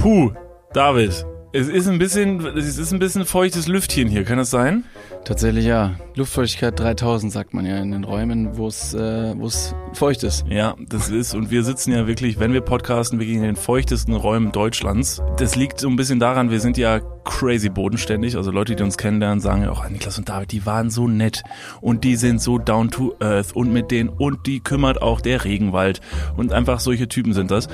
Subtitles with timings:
[0.00, 0.32] Puh,
[0.72, 4.84] David, es ist ein bisschen, es ist ein bisschen feuchtes Lüftchen hier, kann das sein?
[5.26, 5.96] Tatsächlich ja.
[6.14, 10.46] Luftfeuchtigkeit 3000 sagt man ja in den Räumen, wo es äh, wo es feucht ist.
[10.48, 14.14] Ja, das ist und wir sitzen ja wirklich, wenn wir podcasten, wirklich in den feuchtesten
[14.14, 15.20] Räumen Deutschlands.
[15.36, 18.96] Das liegt so ein bisschen daran, wir sind ja crazy bodenständig, also Leute, die uns
[18.96, 21.42] kennenlernen, sagen ja auch, Niklas und David, die waren so nett
[21.80, 25.44] und die sind so down to earth und mit denen und die kümmert auch der
[25.44, 26.00] Regenwald
[26.36, 27.68] und einfach solche Typen sind das.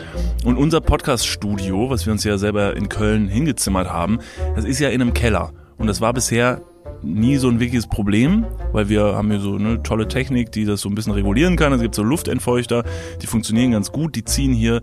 [0.45, 4.19] Und unser Podcast Studio, was wir uns ja selber in Köln hingezimmert haben,
[4.55, 6.61] das ist ja in einem Keller und das war bisher
[7.03, 10.81] nie so ein wirkliches Problem, weil wir haben hier so eine tolle Technik, die das
[10.81, 11.73] so ein bisschen regulieren kann.
[11.73, 12.85] Es gibt so Luftentfeuchter,
[13.23, 14.81] die funktionieren ganz gut, die ziehen hier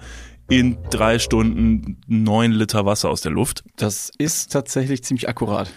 [0.50, 3.64] in drei Stunden neun Liter Wasser aus der Luft.
[3.76, 5.72] Das ist tatsächlich ziemlich akkurat.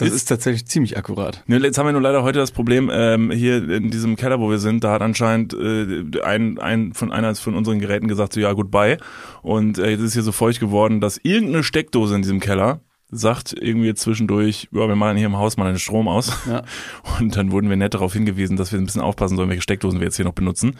[0.00, 1.42] Das ist, ist, tatsächlich ziemlich akkurat.
[1.46, 4.48] Ne, jetzt haben wir nur leider heute das Problem, ähm, hier in diesem Keller, wo
[4.48, 8.40] wir sind, da hat anscheinend äh, ein, ein von einer von unseren Geräten gesagt, so
[8.40, 8.96] ja, goodbye.
[9.42, 13.54] Und äh, jetzt ist hier so feucht geworden, dass irgendeine Steckdose in diesem Keller sagt
[13.58, 16.32] irgendwie zwischendurch, ja, wir machen hier im Haus mal den Strom aus.
[16.46, 16.62] Ja.
[17.20, 20.00] Und dann wurden wir nett darauf hingewiesen, dass wir ein bisschen aufpassen sollen, welche Steckdosen
[20.00, 20.76] wir jetzt hier noch benutzen.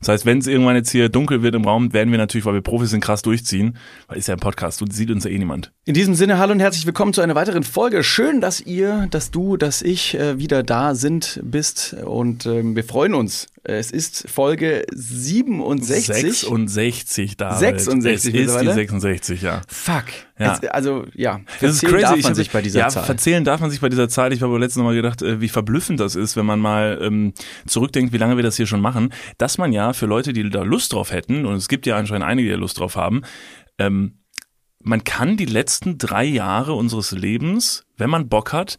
[0.00, 2.54] Das heißt, wenn es irgendwann jetzt hier dunkel wird im Raum, werden wir natürlich, weil
[2.54, 3.76] wir Profis sind, krass durchziehen,
[4.08, 5.72] weil ist ja ein Podcast, du sieht uns ja eh niemand.
[5.84, 8.04] In diesem Sinne, hallo und herzlich willkommen zu einer weiteren Folge.
[8.04, 12.84] Schön, dass ihr, dass du, dass ich äh, wieder da sind, bist und ähm, wir
[12.84, 16.06] freuen uns es ist Folge 67.
[16.06, 17.54] 66 da.
[17.54, 19.62] 66 es ist die 66, ja.
[19.68, 20.06] Fuck.
[20.36, 20.54] Ja.
[20.54, 21.40] Jetzt, also, ja.
[21.60, 22.02] Das ist crazy.
[22.02, 23.04] darf man ich sich bei dieser ja, Zahl.
[23.04, 24.32] verzählen darf man sich bei dieser Zahl.
[24.32, 27.34] Ich habe letztens Mal gedacht, äh, wie verblüffend das ist, wenn man mal ähm,
[27.66, 30.62] zurückdenkt, wie lange wir das hier schon machen, dass man ja für Leute, die da
[30.62, 33.22] Lust drauf hätten, und es gibt ja anscheinend einige, die Lust drauf haben,
[33.78, 34.18] ähm,
[34.80, 38.78] man kann die letzten drei Jahre unseres Lebens, wenn man Bock hat,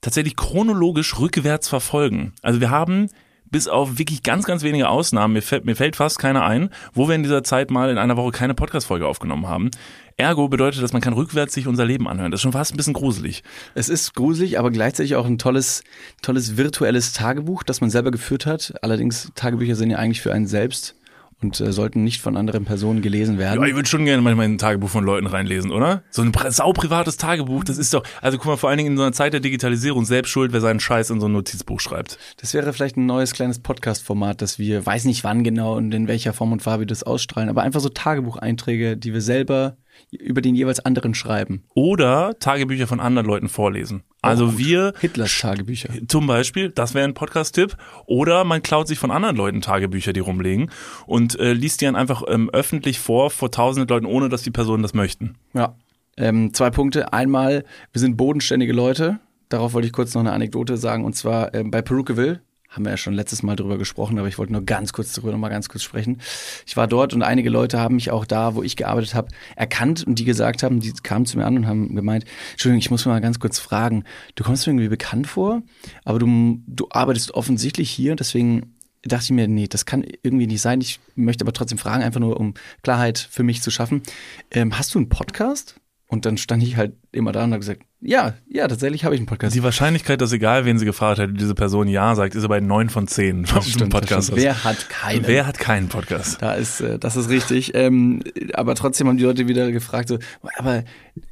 [0.00, 2.32] tatsächlich chronologisch rückwärts verfolgen.
[2.40, 3.08] Also wir haben
[3.50, 7.08] bis auf wirklich ganz, ganz wenige Ausnahmen, mir fällt, mir fällt fast keiner ein, wo
[7.08, 9.70] wir in dieser Zeit mal in einer Woche keine Podcast-Folge aufgenommen haben.
[10.18, 12.30] Ergo bedeutet, dass man kann rückwärts sich unser Leben anhören.
[12.30, 13.42] Das ist schon fast ein bisschen gruselig.
[13.74, 15.84] Es ist gruselig, aber gleichzeitig auch ein tolles,
[16.22, 18.74] tolles virtuelles Tagebuch, das man selber geführt hat.
[18.82, 20.95] Allerdings, Tagebücher sind ja eigentlich für einen selbst
[21.42, 23.60] und äh, sollten nicht von anderen Personen gelesen werden.
[23.60, 26.02] Ja, ich würde schon gerne manchmal ein Tagebuch von Leuten reinlesen, oder?
[26.10, 29.02] So ein sauprivates Tagebuch, das ist doch, also guck mal, vor allen Dingen in so
[29.02, 32.18] einer Zeit der Digitalisierung selbst schuld, wer seinen Scheiß in so ein Notizbuch schreibt.
[32.38, 36.08] Das wäre vielleicht ein neues kleines Podcast-Format, das wir, weiß nicht wann genau und in
[36.08, 39.76] welcher Form und Farbe das ausstrahlen, aber einfach so Tagebucheinträge, die wir selber
[40.10, 41.64] über den jeweils anderen schreiben.
[41.74, 44.02] Oder Tagebücher von anderen Leuten vorlesen.
[44.22, 44.92] Also oh, wir.
[45.00, 45.90] Hitlers Tagebücher.
[46.08, 47.76] Zum Beispiel, das wäre ein Podcast-Tipp.
[48.06, 50.70] Oder man klaut sich von anderen Leuten Tagebücher, die rumlegen
[51.06, 54.50] und äh, liest die dann einfach ähm, öffentlich vor, vor tausenden Leuten, ohne dass die
[54.50, 55.36] Personen das möchten.
[55.54, 55.76] Ja.
[56.16, 57.12] Ähm, zwei Punkte.
[57.12, 59.20] Einmal, wir sind bodenständige Leute.
[59.48, 61.04] Darauf wollte ich kurz noch eine Anekdote sagen.
[61.04, 64.38] Und zwar ähm, bei Perukeville haben wir ja schon letztes Mal drüber gesprochen, aber ich
[64.38, 66.18] wollte nur ganz kurz darüber noch mal ganz kurz sprechen.
[66.66, 70.06] Ich war dort und einige Leute haben mich auch da, wo ich gearbeitet habe, erkannt
[70.06, 73.06] und die gesagt haben, die kamen zu mir an und haben gemeint, Entschuldigung, ich muss
[73.06, 74.04] mal ganz kurz fragen,
[74.34, 75.62] du kommst mir irgendwie bekannt vor,
[76.04, 80.60] aber du, du arbeitest offensichtlich hier, deswegen dachte ich mir, nee, das kann irgendwie nicht
[80.60, 80.80] sein.
[80.80, 84.02] Ich möchte aber trotzdem fragen, einfach nur um Klarheit für mich zu schaffen.
[84.50, 85.80] Ähm, hast du einen Podcast?
[86.08, 89.20] Und dann stand ich halt immer da und habe gesagt, ja, ja, tatsächlich habe ich
[89.20, 89.56] einen Podcast.
[89.56, 92.90] Die Wahrscheinlichkeit, dass egal wen sie gefragt hätte, diese Person ja sagt, ist bei neun
[92.90, 93.44] von zehn.
[93.62, 95.26] Stimmt, Podcast Wer hat keinen?
[95.26, 96.40] Wer hat keinen Podcast?
[96.40, 97.74] Da ist, äh, das ist richtig.
[97.74, 98.22] Ähm,
[98.54, 100.18] aber trotzdem haben die Leute wieder gefragt, so,
[100.56, 100.84] aber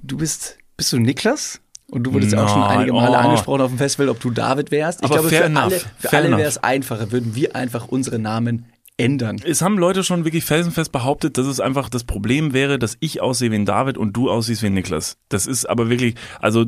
[0.03, 1.61] du bist, bist du Niklas?
[1.91, 3.21] Und du wurdest ja auch schon einige Male oh.
[3.21, 5.01] angesprochen auf dem Festival, ob du David wärst.
[5.01, 5.65] Ich aber glaube, für enough.
[5.65, 8.65] alle, für alle wäre es einfacher, würden wir einfach unsere Namen
[8.97, 9.41] ändern.
[9.45, 13.21] Es haben Leute schon wirklich felsenfest behauptet, dass es einfach das Problem wäre, dass ich
[13.21, 15.17] aussehe wie ein David und du aussiehst wie ein Niklas.
[15.29, 16.67] Das ist aber wirklich, also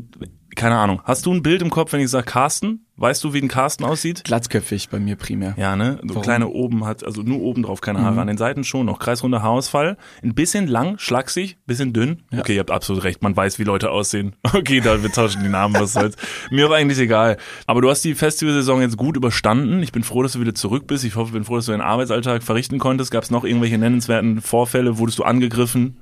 [0.54, 1.02] keine Ahnung.
[1.04, 2.85] Hast du ein Bild im Kopf, wenn ich sage Carsten?
[2.98, 4.24] Weißt du, wie ein Carsten aussieht?
[4.24, 5.54] Glatzköpfig bei mir primär.
[5.58, 5.98] Ja, ne?
[6.00, 6.22] So Warum?
[6.22, 8.18] kleine oben hat, also nur oben drauf keine Haare, mhm.
[8.20, 8.98] an den Seiten schon noch.
[8.98, 9.98] Kreisrunder Haarausfall.
[10.22, 12.22] Ein bisschen lang, schlaksig, bisschen dünn.
[12.32, 12.40] Ja.
[12.40, 14.34] Okay, ihr habt absolut recht, man weiß, wie Leute aussehen.
[14.56, 16.16] Okay, da wir tauschen die Namen, was soll's.
[16.50, 17.36] mir war eigentlich egal.
[17.66, 19.82] Aber du hast die Festivalsaison jetzt gut überstanden.
[19.82, 21.04] Ich bin froh, dass du wieder zurück bist.
[21.04, 23.10] Ich hoffe, ich bin froh, dass du deinen Arbeitsalltag verrichten konntest.
[23.10, 24.96] Gab es noch irgendwelche nennenswerten Vorfälle?
[24.96, 25.98] Wurdest du angegriffen?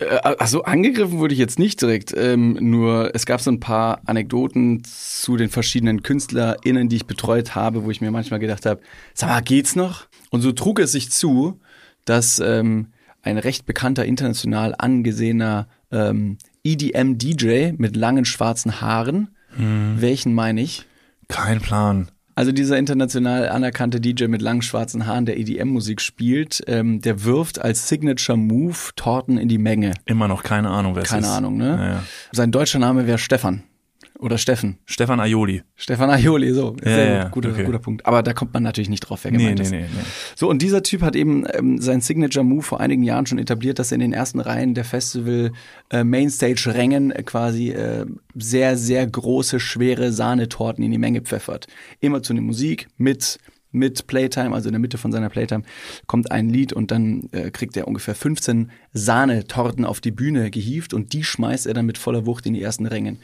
[0.00, 4.82] Also angegriffen wurde ich jetzt nicht direkt, ähm, nur es gab so ein paar Anekdoten
[4.84, 8.80] zu den verschiedenen KünstlerInnen, die ich betreut habe, wo ich mir manchmal gedacht habe,
[9.12, 10.06] sag mal, geht's noch?
[10.30, 11.60] Und so trug es sich zu,
[12.06, 12.88] dass ähm,
[13.22, 19.96] ein recht bekannter, international angesehener ähm, EDM-DJ mit langen schwarzen Haaren, hm.
[19.98, 20.86] welchen meine ich?
[21.28, 22.10] Kein Plan.
[22.40, 27.60] Also dieser international anerkannte DJ mit langen schwarzen Haaren, der EDM-Musik spielt, ähm, der wirft
[27.60, 29.92] als Signature Move Torten in die Menge.
[30.06, 31.14] Immer noch keine Ahnung, wer es ist.
[31.14, 31.68] Keine Ahnung, ne?
[31.68, 32.02] Ja, ja.
[32.32, 33.62] Sein deutscher Name wäre Stefan.
[34.20, 34.78] Oder Steffen.
[34.84, 35.62] Stefan Aioli.
[35.76, 36.76] Stefan Aioli, so.
[36.84, 37.64] Ja, Sehr ja, guter, okay.
[37.64, 38.04] guter Punkt.
[38.04, 39.70] Aber da kommt man natürlich nicht drauf, wer Nee, gemeint nee, ist.
[39.70, 40.04] nee, nee.
[40.36, 43.78] So, und dieser Typ hat eben ähm, sein Signature Move vor einigen Jahren schon etabliert,
[43.78, 45.52] dass er in den ersten Reihen der Festival
[45.88, 51.66] äh, Mainstage-Rängen äh, quasi äh, sehr, sehr große, schwere Sahnetorten in die Menge pfeffert.
[52.00, 53.38] Immer zu einer Musik mit
[53.72, 55.62] mit Playtime, also in der Mitte von seiner Playtime,
[56.08, 60.92] kommt ein Lied und dann äh, kriegt er ungefähr 15 Sahnetorten auf die Bühne gehievt
[60.92, 63.20] und die schmeißt er dann mit voller Wucht in die ersten Rängen.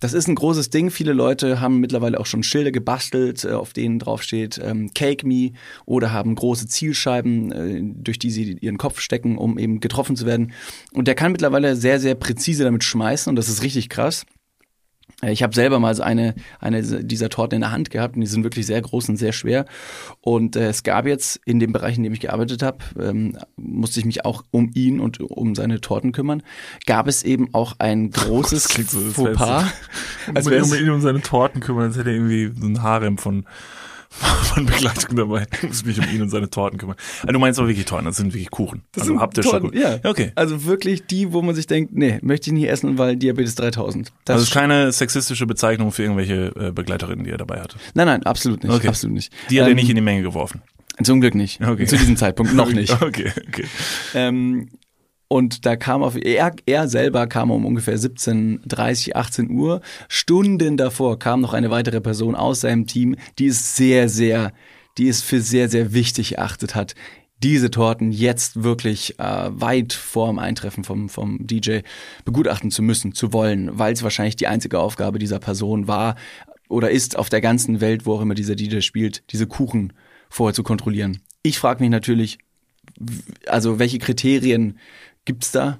[0.00, 0.90] Das ist ein großes Ding.
[0.90, 5.26] Viele Leute haben mittlerweile auch schon Schilder gebastelt, äh, auf denen drauf steht ähm, Cake
[5.26, 5.52] Me
[5.86, 10.26] oder haben große Zielscheiben, äh, durch die sie ihren Kopf stecken, um eben getroffen zu
[10.26, 10.52] werden.
[10.92, 14.26] Und der kann mittlerweile sehr, sehr präzise damit schmeißen und das ist richtig krass.
[15.28, 18.26] Ich habe selber mal so eine, eine dieser Torten in der Hand gehabt und die
[18.26, 19.64] sind wirklich sehr groß und sehr schwer.
[20.20, 24.00] Und äh, es gab jetzt in dem Bereich, in dem ich gearbeitet habe, ähm, musste
[24.00, 26.42] ich mich auch um ihn und um seine Torten kümmern.
[26.86, 29.64] Gab es eben auch ein großes Das klingt so, als Fauxpas.
[30.34, 33.18] Als wär's- um ihn um seine Torten kümmern, als hätte er irgendwie so ein Harem
[33.18, 33.44] von,
[34.54, 35.46] von Begleitung dabei.
[35.56, 36.96] Ich muss mich um ihn und seine Torten kümmern.
[37.22, 38.82] Also du meinst aber wirklich Torten, das sind wirklich Kuchen.
[38.92, 39.80] Das also sind haptische Torten, Kuchen.
[39.82, 39.98] ja.
[40.04, 40.32] okay.
[40.34, 44.12] Also wirklich die, wo man sich denkt, nee, möchte ich nicht essen, weil Diabetes 3000.
[44.24, 47.76] Das Also ist keine sexistische Bezeichnung für irgendwelche äh, Begleiterinnen, die er dabei hatte.
[47.94, 48.72] nein, nein, absolut nicht.
[48.72, 48.88] Okay.
[48.88, 49.32] Absolut nicht.
[49.50, 50.62] Die hat er Ähm, nicht in die Menge geworfen.
[51.02, 51.60] Zum Glück nicht.
[51.60, 51.86] Okay.
[51.86, 52.92] Zu diesem Zeitpunkt noch nicht.
[53.02, 53.64] Okay, okay.
[54.14, 54.68] Ähm,
[55.28, 59.80] und da kam auf, er, er selber kam um ungefähr 17.30, 18 Uhr.
[60.08, 64.52] Stunden davor kam noch eine weitere Person aus seinem Team, die es sehr, sehr,
[64.98, 66.94] die es für sehr, sehr wichtig erachtet hat,
[67.42, 71.80] diese Torten jetzt wirklich äh, weit vor dem Eintreffen vom, vom DJ
[72.24, 76.16] begutachten zu müssen, zu wollen, weil es wahrscheinlich die einzige Aufgabe dieser Person war
[76.68, 79.92] oder ist auf der ganzen Welt, wo auch immer dieser DJ spielt, diese Kuchen
[80.30, 81.20] vorher zu kontrollieren.
[81.42, 82.38] Ich frage mich natürlich,
[83.46, 84.78] also welche Kriterien
[85.24, 85.78] gibt's da?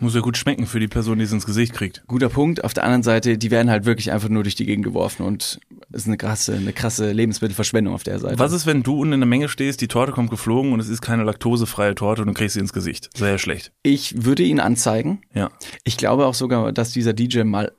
[0.00, 2.04] Muss ja gut schmecken für die Person, die es ins Gesicht kriegt.
[2.06, 2.64] Guter Punkt.
[2.64, 5.60] Auf der anderen Seite, die werden halt wirklich einfach nur durch die Gegend geworfen und
[5.92, 8.38] es ist eine krasse, eine krasse Lebensmittelverschwendung auf der Seite.
[8.38, 10.88] Was ist, wenn du unten in der Menge stehst, die Torte kommt geflogen und es
[10.88, 13.10] ist keine laktosefreie Torte und du kriegst sie ins Gesicht?
[13.14, 13.72] Sehr schlecht.
[13.82, 15.20] Ich würde ihn anzeigen.
[15.34, 15.50] Ja.
[15.84, 17.72] Ich glaube auch sogar, dass dieser DJ mal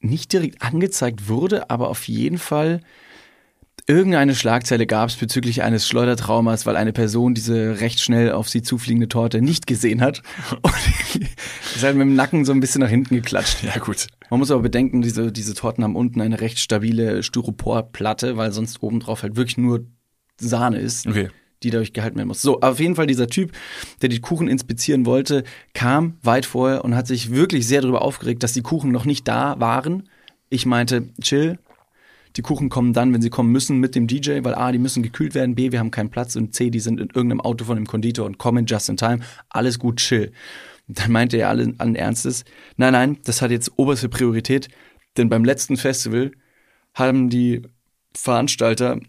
[0.00, 2.82] nicht direkt angezeigt wurde, aber auf jeden Fall
[3.86, 8.62] irgendeine Schlagzeile gab es bezüglich eines Schleudertraumas, weil eine Person diese recht schnell auf sie
[8.62, 10.22] zufliegende Torte nicht gesehen hat
[10.62, 10.72] und
[11.74, 13.62] ist halt mit dem Nacken so ein bisschen nach hinten geklatscht.
[13.62, 14.06] Ja, gut.
[14.30, 18.82] Man muss aber bedenken, diese, diese Torten haben unten eine recht stabile Styroporplatte, weil sonst
[18.82, 19.84] obendrauf halt wirklich nur
[20.38, 21.28] Sahne ist, Okay.
[21.62, 22.42] die dadurch gehalten werden muss.
[22.42, 23.52] So, auf jeden Fall dieser Typ,
[24.02, 25.44] der die Kuchen inspizieren wollte,
[25.74, 29.28] kam weit vorher und hat sich wirklich sehr darüber aufgeregt, dass die Kuchen noch nicht
[29.28, 30.08] da waren.
[30.48, 31.58] Ich meinte, chill.
[32.40, 35.02] Die Kuchen kommen dann, wenn sie kommen müssen, mit dem DJ, weil A, die müssen
[35.02, 37.76] gekühlt werden, B, wir haben keinen Platz und C, die sind in irgendeinem Auto von
[37.76, 39.18] dem Konditor und kommen just in time.
[39.50, 40.32] Alles gut, chill.
[40.88, 42.46] Dann meinte er allen, allen Ernstes,
[42.78, 44.70] nein, nein, das hat jetzt oberste Priorität,
[45.18, 46.30] denn beim letzten Festival
[46.94, 47.60] haben die
[48.14, 49.00] Veranstalter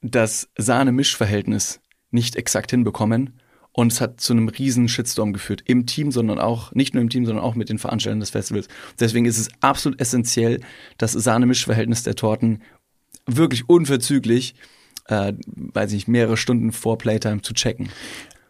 [0.00, 3.39] das Sahne-Mischverhältnis nicht exakt hinbekommen
[3.72, 5.62] und es hat zu einem riesen Shitstorm geführt.
[5.66, 8.68] Im Team, sondern auch, nicht nur im Team, sondern auch mit den Veranstaltern des Festivals.
[8.98, 10.60] Deswegen ist es absolut essentiell,
[10.98, 12.62] das Sahne-Mischverhältnis der Torten
[13.26, 14.54] wirklich unverzüglich,
[15.06, 17.90] äh, weiß nicht, mehrere Stunden vor Playtime zu checken.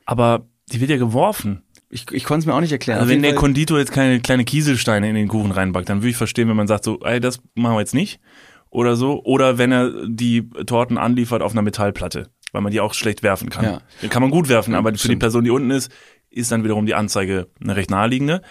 [0.06, 1.62] Aber die wird ja geworfen.
[1.90, 3.00] Ich, ich konnte es mir auch nicht erklären.
[3.00, 6.10] Also wenn der Fall- Konditor jetzt keine kleine Kieselsteine in den Kuchen reinbackt, dann würde
[6.10, 8.20] ich verstehen, wenn man sagt so, ey, das machen wir jetzt nicht
[8.70, 9.22] oder so.
[9.24, 13.50] Oder wenn er die Torten anliefert auf einer Metallplatte, weil man die auch schlecht werfen
[13.50, 13.64] kann.
[13.64, 13.80] Ja.
[14.02, 15.16] Die kann man gut werfen, aber für die.
[15.16, 15.92] Person, die unten ist,
[16.30, 18.42] ist dann wiederum die Anzeige eine recht naheliegende.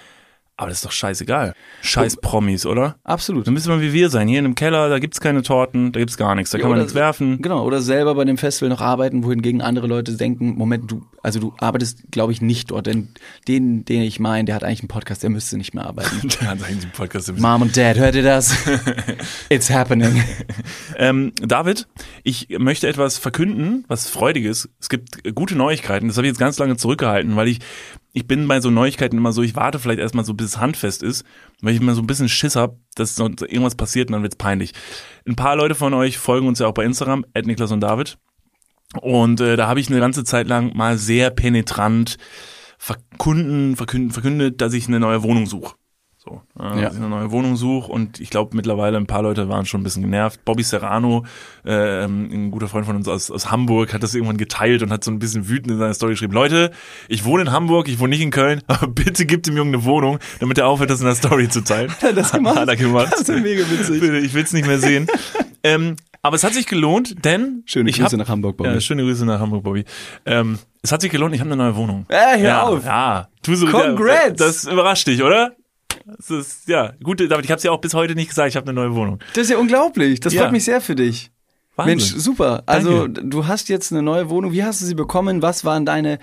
[0.59, 1.53] Aber das ist doch scheißegal.
[1.83, 2.97] Scheiß Promis, oder?
[3.05, 3.47] Absolut.
[3.47, 4.27] Dann müsste man wie wir sein.
[4.27, 6.79] Hier in einem Keller, da gibt's keine Torten, da gibt's gar nichts, da kann man
[6.79, 7.41] nichts werfen.
[7.41, 11.39] Genau, oder selber bei dem Festival noch arbeiten, wohingegen andere Leute denken, Moment, du, also
[11.39, 13.07] du arbeitest, glaube ich, nicht dort, denn
[13.47, 16.27] den, den ich meine, der hat eigentlich einen Podcast, der müsste nicht mehr arbeiten.
[16.41, 18.53] Der hat eigentlich den Podcast im Mom und Dad, hört ihr das?
[19.49, 20.21] It's happening.
[20.97, 21.87] Ähm, David,
[22.23, 24.67] ich möchte etwas verkünden, was Freudiges.
[24.81, 26.09] Es gibt gute Neuigkeiten.
[26.09, 27.59] Das habe ich jetzt ganz lange zurückgehalten, weil ich,
[28.19, 31.03] ich bin bei so Neuigkeiten immer so, ich warte vielleicht erstmal so, bis es handfest
[31.03, 31.23] ist,
[31.61, 34.73] weil ich immer so ein bisschen Schiss hab, dass irgendwas passiert und dann wird's peinlich.
[35.25, 38.17] Ein paar Leute von euch folgen uns ja auch bei Instagram, Niklas und David.
[39.01, 42.17] Und äh, da habe ich eine ganze Zeit lang mal sehr penetrant
[42.77, 45.75] verkunden, verkündet, verkündet, dass ich eine neue Wohnung suche.
[46.29, 46.89] So, äh, Ja.
[46.89, 50.03] eine neue Wohnung suche und ich glaube mittlerweile ein paar Leute waren schon ein bisschen
[50.03, 50.43] genervt.
[50.45, 51.25] Bobby Serrano,
[51.65, 55.03] äh, ein guter Freund von uns aus, aus Hamburg, hat das irgendwann geteilt und hat
[55.03, 56.71] so ein bisschen wütend in seiner Story geschrieben, Leute,
[57.07, 59.83] ich wohne in Hamburg, ich wohne nicht in Köln, aber bitte gebt dem Jungen eine
[59.85, 61.89] Wohnung, damit er aufhört, das in der Story zu teilen.
[61.91, 62.57] Hat er das gemacht?
[62.57, 63.07] Hat er gemacht.
[63.11, 63.99] Das ist ja mega witzig.
[63.99, 65.07] Bitte, ich will es nicht mehr sehen.
[65.63, 68.69] ähm, aber es hat sich gelohnt, denn Schöne ich Grüße hab, nach Hamburg, Bobby.
[68.71, 69.85] Ja, schöne Grüße nach Hamburg, Bobby.
[70.25, 72.05] Ähm, es hat sich gelohnt, ich habe eine neue Wohnung.
[72.09, 72.85] Äh, hör ja, auf.
[72.85, 73.67] Ja, tu so.
[73.67, 74.35] Congrats.
[74.37, 75.53] Das überrascht dich, oder?
[76.17, 78.55] Es ist, ja, gut, David, ich habe es ja auch bis heute nicht gesagt, ich
[78.55, 79.19] habe eine neue Wohnung.
[79.33, 80.19] Das ist ja unglaublich.
[80.19, 80.43] Das Ja.
[80.43, 81.31] freut mich sehr für dich.
[81.75, 81.97] Wahnsinn.
[81.97, 82.63] Mensch, super.
[82.65, 84.51] Also du hast jetzt eine neue Wohnung.
[84.51, 85.41] Wie hast du sie bekommen?
[85.41, 86.19] Was waren deine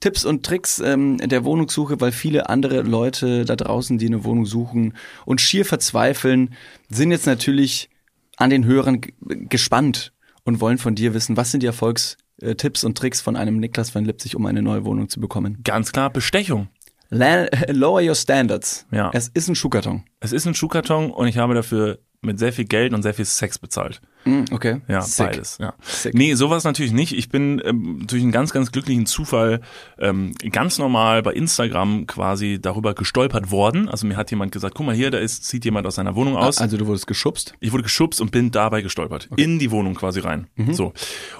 [0.00, 2.00] Tipps und Tricks ähm, der Wohnungssuche?
[2.00, 6.54] Weil viele andere Leute da draußen, die eine Wohnung suchen und schier verzweifeln,
[6.88, 7.88] sind jetzt natürlich
[8.36, 10.12] an den Hörern gespannt
[10.44, 14.04] und wollen von dir wissen, was sind die Erfolgstipps und Tricks von einem Niklas van
[14.04, 15.58] Lipzig, um eine neue Wohnung zu bekommen?
[15.62, 16.68] Ganz klar, Bestechung.
[17.68, 18.86] Lower your standards.
[18.90, 19.10] Ja.
[19.12, 20.04] Es ist ein Schuhkarton.
[20.20, 23.24] Es ist ein Schuhkarton und ich habe dafür mit sehr viel Geld und sehr viel
[23.24, 24.00] Sex bezahlt.
[24.26, 24.80] Mm, okay.
[24.88, 25.26] Ja, Sick.
[25.26, 25.58] beides.
[25.58, 25.74] Ja.
[25.80, 26.12] Sick.
[26.14, 27.12] Nee, sowas natürlich nicht.
[27.12, 29.60] Ich bin ähm, durch einen ganz, ganz glücklichen Zufall
[29.98, 33.88] ähm, ganz normal bei Instagram quasi darüber gestolpert worden.
[33.88, 36.36] Also mir hat jemand gesagt, guck mal hier, da ist, zieht jemand aus seiner Wohnung
[36.36, 36.58] aus.
[36.58, 37.54] Also du wurdest geschubst.
[37.60, 39.28] Ich wurde geschubst und bin dabei gestolpert.
[39.36, 40.48] In die Wohnung quasi rein.
[40.56, 40.74] Mhm.
[40.74, 40.92] So.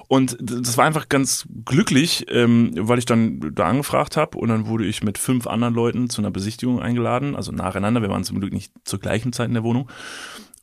[0.07, 4.67] Und das war einfach ganz glücklich, ähm, weil ich dann da angefragt habe und dann
[4.67, 8.01] wurde ich mit fünf anderen Leuten zu einer Besichtigung eingeladen, also nacheinander.
[8.01, 9.89] Wir waren zum Glück nicht zur gleichen Zeit in der Wohnung.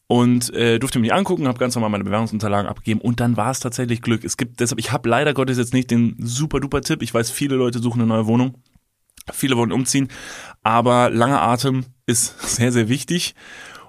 [0.07, 3.61] Und äh, durfte die angucken, habe ganz normal meine Bewerbungsunterlagen abgegeben und dann war es
[3.61, 4.23] tatsächlich Glück.
[4.23, 7.01] Es gibt deshalb, ich habe leider Gottes jetzt nicht den super duper Tipp.
[7.01, 8.55] Ich weiß, viele Leute suchen eine neue Wohnung.
[9.31, 10.09] Viele wollen umziehen,
[10.61, 13.33] aber langer Atem ist sehr, sehr wichtig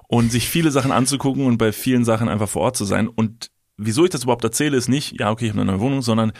[0.07, 3.09] und sich viele Sachen anzugucken und bei vielen Sachen einfach vor Ort zu sein.
[3.09, 6.01] Und wieso ich das überhaupt erzähle, ist nicht, ja, okay, ich habe eine neue Wohnung,
[6.01, 6.31] sondern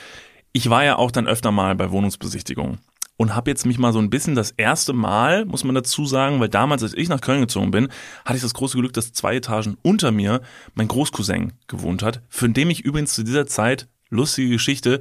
[0.54, 2.80] ich war ja auch dann öfter mal bei Wohnungsbesichtigungen
[3.18, 6.40] und habe jetzt mich mal so ein bisschen das erste Mal, muss man dazu sagen,
[6.40, 7.88] weil damals, als ich nach Köln gezogen bin,
[8.26, 10.42] hatte ich das große Glück, dass zwei Etagen unter mir
[10.74, 15.00] mein Großcousin gewohnt hat, für den ich übrigens zu dieser Zeit, lustige Geschichte,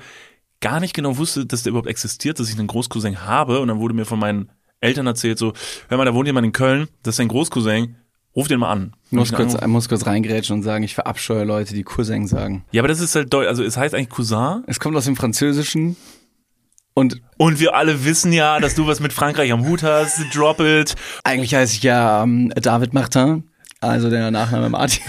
[0.60, 3.60] gar nicht genau wusste, dass der überhaupt existiert, dass ich einen Großcousin habe.
[3.60, 5.52] Und dann wurde mir von meinen Eltern erzählt, so,
[5.88, 7.96] hör mal, da wohnt jemand in Köln, das ist dein Großcousin,
[8.34, 8.94] ruf den mal an.
[9.06, 9.70] Ich muss kurz, angerufen.
[9.70, 12.64] muss kurz reingrätschen und sagen, ich verabscheue Leute, die Cousin sagen.
[12.72, 14.62] ja, aber das ist halt deutsch, also es heißt eigentlich Cousin.
[14.66, 15.96] Es kommt aus dem Französischen
[16.94, 20.60] und Und wir alle wissen ja, dass du was mit Frankreich am Hut hast, drop
[20.60, 20.94] it.
[21.24, 25.02] eigentlich heiße ich ja ähm, David Martin, also der Nachname Martin.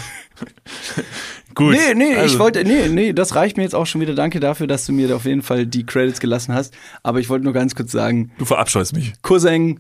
[1.54, 1.72] Gut.
[1.72, 4.14] Nee, nee, ich also, wollte, nee, nee, das reicht mir jetzt auch schon wieder.
[4.14, 6.74] Danke dafür, dass du mir auf jeden Fall die Credits gelassen hast.
[7.02, 9.14] Aber ich wollte nur ganz kurz sagen, Du verabscheust mich.
[9.22, 9.80] Cousin,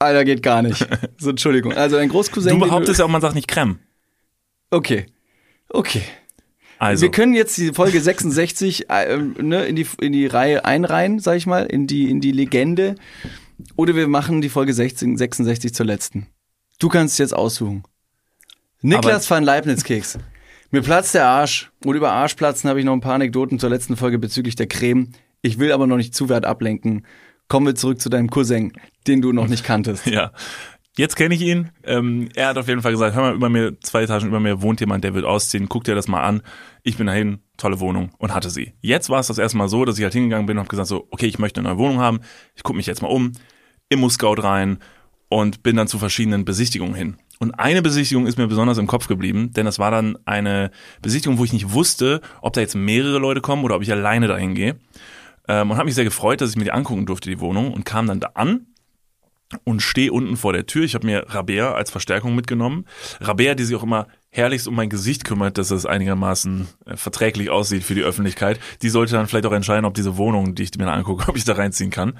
[0.00, 0.84] Alter, geht gar nicht.
[1.18, 1.74] So, Entschuldigung.
[1.74, 2.58] Also ein Großcousin.
[2.58, 3.78] Du behauptest ja auch, man sagt nicht Creme.
[4.70, 5.06] Okay.
[5.68, 6.02] Okay.
[6.80, 11.18] Also, Wir können jetzt die Folge 66 äh, ne, in, die, in die Reihe einreihen,
[11.18, 12.94] sag ich mal, in die, in die Legende.
[13.76, 16.28] Oder wir machen die Folge 16, 66 zur letzten.
[16.78, 17.82] Du kannst es jetzt aussuchen.
[18.80, 20.20] Niklas van Leibniz-Keks.
[20.70, 21.70] Mir platzt der Arsch.
[21.84, 25.12] Und über Arschplatzen habe ich noch ein paar Anekdoten zur letzten Folge bezüglich der Creme.
[25.42, 27.04] Ich will aber noch nicht zu weit ablenken.
[27.48, 28.72] Kommen wir zurück zu deinem Cousin,
[29.06, 30.06] den du noch nicht kanntest.
[30.06, 30.32] ja.
[31.00, 31.70] Jetzt kenne ich ihn.
[31.82, 34.60] Ähm, er hat auf jeden Fall gesagt, hör mal, über mir, zwei Etagen über mir
[34.60, 35.66] wohnt jemand, der wird ausziehen.
[35.66, 36.42] Guck dir das mal an.
[36.82, 38.74] Ich bin dahin, tolle Wohnung und hatte sie.
[38.82, 40.88] Jetzt war es das erste Mal so, dass ich halt hingegangen bin und habe gesagt
[40.88, 42.20] so, okay, ich möchte eine neue Wohnung haben.
[42.54, 43.32] Ich gucke mich jetzt mal um,
[43.88, 44.76] Immo-Scout rein
[45.30, 47.16] und bin dann zu verschiedenen Besichtigungen hin.
[47.38, 51.38] Und eine Besichtigung ist mir besonders im Kopf geblieben, denn das war dann eine Besichtigung,
[51.38, 54.54] wo ich nicht wusste, ob da jetzt mehrere Leute kommen oder ob ich alleine dahin
[54.54, 54.76] gehe.
[55.48, 57.86] Ähm, und habe mich sehr gefreut, dass ich mir die angucken durfte, die Wohnung, und
[57.86, 58.66] kam dann da an
[59.64, 60.84] und stehe unten vor der Tür.
[60.84, 62.86] Ich habe mir Rabea als Verstärkung mitgenommen.
[63.20, 67.50] Rabea, die sich auch immer herrlichst um mein Gesicht kümmert, dass es einigermaßen äh, verträglich
[67.50, 68.60] aussieht für die Öffentlichkeit.
[68.82, 71.36] Die sollte dann vielleicht auch entscheiden, ob diese Wohnung, die ich mir da angucke, ob
[71.36, 72.18] ich da reinziehen kann.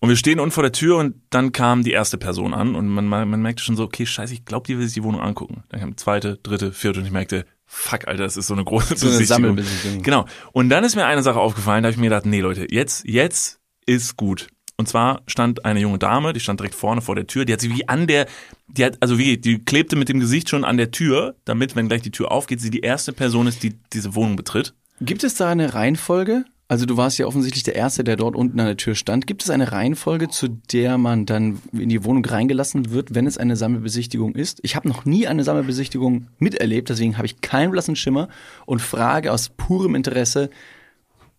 [0.00, 2.86] Und wir stehen unten vor der Tür und dann kam die erste Person an und
[2.86, 5.64] man, man merkte schon so, okay, scheiße, ich glaube, die will sich die Wohnung angucken.
[5.70, 8.64] Dann kam die zweite, dritte, vierte und ich merkte, fuck, Alter, das ist so eine
[8.64, 9.26] große So eine Besichtigung.
[9.26, 10.02] Sammelbesichtigung.
[10.02, 10.26] Genau.
[10.52, 13.06] Und dann ist mir eine Sache aufgefallen, da habe ich mir gedacht, nee Leute, jetzt,
[13.06, 14.48] jetzt ist gut.
[14.78, 17.60] Und zwar stand eine junge Dame, die stand direkt vorne vor der Tür, die hat
[17.60, 18.26] sie wie an der,
[18.68, 21.88] die hat, also wie, die klebte mit dem Gesicht schon an der Tür, damit, wenn
[21.88, 24.74] gleich die Tür aufgeht, sie die erste Person ist, die diese Wohnung betritt.
[25.00, 26.44] Gibt es da eine Reihenfolge?
[26.68, 29.26] Also du warst ja offensichtlich der Erste, der dort unten an der Tür stand.
[29.26, 33.38] Gibt es eine Reihenfolge, zu der man dann in die Wohnung reingelassen wird, wenn es
[33.38, 34.58] eine Sammelbesichtigung ist?
[34.62, 38.28] Ich habe noch nie eine Sammelbesichtigung miterlebt, deswegen habe ich keinen blassen Schimmer
[38.66, 40.50] und frage aus purem Interesse,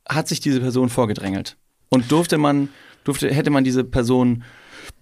[0.07, 1.57] hat sich diese Person vorgedrängelt?
[1.89, 2.69] Und durfte man,
[3.07, 4.43] durfte, hätte man diese Person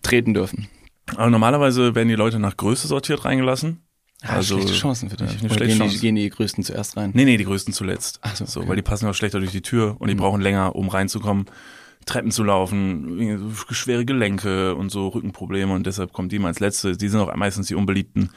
[0.02, 0.68] treten dürfen?
[1.16, 3.82] Aber normalerweise werden die Leute nach Größe sortiert reingelassen.
[4.22, 5.34] Also, schlechte Chancen für dich.
[5.34, 6.00] Ja, eine schlechte gehen, die, Chance.
[6.00, 7.12] gehen die Größten zuerst rein?
[7.14, 8.20] Nee, nee, die größten zuletzt.
[8.22, 8.70] Ach so, so, okay.
[8.70, 11.46] weil die passen auch schlechter durch die Tür und die brauchen länger, um reinzukommen,
[12.06, 16.96] Treppen zu laufen, schwere Gelenke und so Rückenprobleme und deshalb kommt die mal als letzte.
[16.96, 18.30] Die sind auch meistens die unbeliebten,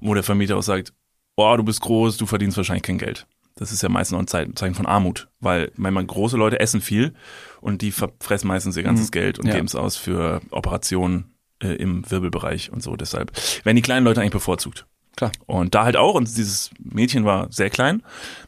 [0.00, 0.92] wo der Vermieter auch sagt,
[1.36, 3.26] oh, du bist groß, du verdienst wahrscheinlich kein Geld.
[3.56, 6.80] Das ist ja meistens auch ein Zei- Zeichen von Armut, weil manchmal große Leute essen
[6.80, 7.14] viel
[7.60, 9.54] und die verfressen meistens ihr ganzes Geld und Ja.
[9.54, 12.96] geben es aus für Operationen äh, im Wirbelbereich und so.
[12.96, 13.30] Deshalb
[13.64, 14.86] werden die kleinen Leute eigentlich bevorzugt.
[15.16, 15.30] Klar.
[15.46, 18.02] Und da halt auch, und dieses Mädchen war sehr klein,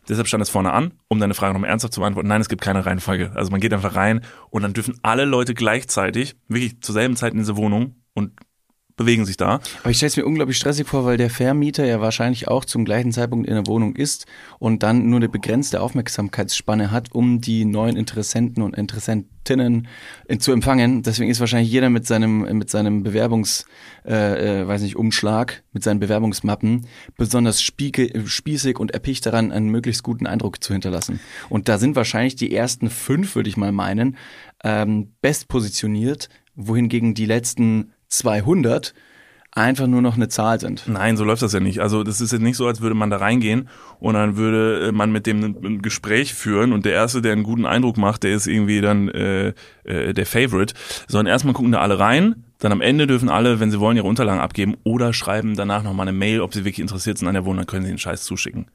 [0.08, 2.26] deshalb stand es vorne an, um deine Frage nochmal ernsthaft zu beantworten.
[2.26, 3.30] Nein, es gibt keine Reihenfolge.
[3.36, 7.32] Also man geht einfach rein und dann dürfen alle Leute gleichzeitig, wirklich zur selben Zeit
[7.32, 8.32] in diese Wohnung und
[8.96, 9.60] bewegen sich da.
[9.82, 12.84] Aber ich stelle es mir unglaublich stressig vor, weil der Vermieter ja wahrscheinlich auch zum
[12.84, 14.26] gleichen Zeitpunkt in der Wohnung ist
[14.58, 19.88] und dann nur eine begrenzte Aufmerksamkeitsspanne hat, um die neuen Interessenten und Interessentinnen
[20.28, 21.02] äh, zu empfangen.
[21.02, 23.66] Deswegen ist wahrscheinlich jeder mit seinem mit seinem Bewerbungs,
[24.06, 26.86] äh, äh, weiß nicht, Umschlag, mit seinen Bewerbungsmappen
[27.18, 31.20] besonders spieke, spießig und erpicht daran, einen möglichst guten Eindruck zu hinterlassen.
[31.50, 34.16] Und da sind wahrscheinlich die ersten fünf, würde ich mal meinen,
[34.64, 38.94] ähm, best positioniert, wohingegen die letzten 200
[39.56, 40.84] einfach nur noch eine Zahl sind.
[40.86, 41.80] Nein, so läuft das ja nicht.
[41.80, 44.92] Also das ist jetzt nicht so, als würde man da reingehen und dann würde äh,
[44.92, 48.34] man mit dem ein Gespräch führen und der Erste, der einen guten Eindruck macht, der
[48.34, 50.74] ist irgendwie dann äh, äh, der Favorite.
[51.08, 54.06] Sondern erstmal gucken da alle rein, dann am Ende dürfen alle, wenn sie wollen, ihre
[54.06, 57.46] Unterlagen abgeben oder schreiben danach nochmal eine Mail, ob sie wirklich interessiert sind an der
[57.46, 58.66] Wohnung, dann können sie den Scheiß zuschicken.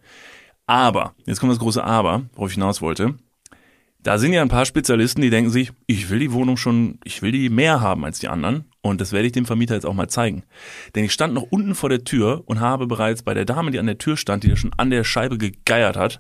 [0.65, 3.15] Aber, jetzt kommt das große Aber, worauf ich hinaus wollte.
[4.03, 7.21] Da sind ja ein paar Spezialisten, die denken sich, ich will die Wohnung schon, ich
[7.21, 8.65] will die mehr haben als die anderen.
[8.81, 10.43] Und das werde ich dem Vermieter jetzt auch mal zeigen.
[10.95, 13.77] Denn ich stand noch unten vor der Tür und habe bereits bei der Dame, die
[13.77, 16.19] an der Tür stand, die da schon an der Scheibe gegeiert hat,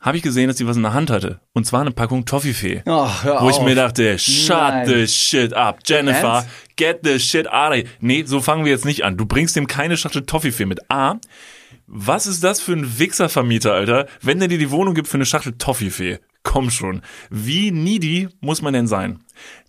[0.00, 1.40] habe ich gesehen, dass sie was in der Hand hatte.
[1.52, 2.82] Und zwar eine Packung Toffifee.
[2.86, 3.64] Oh, wo ich auf.
[3.64, 4.86] mir dachte, shut Nein.
[4.86, 5.80] the shit up.
[5.84, 7.88] Jennifer, get the shit out of here.
[8.00, 9.16] Nee, so fangen wir jetzt nicht an.
[9.16, 10.90] Du bringst dem keine Schachtel Toffifee mit.
[10.90, 11.16] A,
[11.90, 15.24] was ist das für ein Wichservermieter, Alter, wenn der dir die Wohnung gibt für eine
[15.26, 16.18] Schachtel Toffifee?
[16.42, 17.02] Komm schon.
[17.30, 19.20] Wie needy muss man denn sein?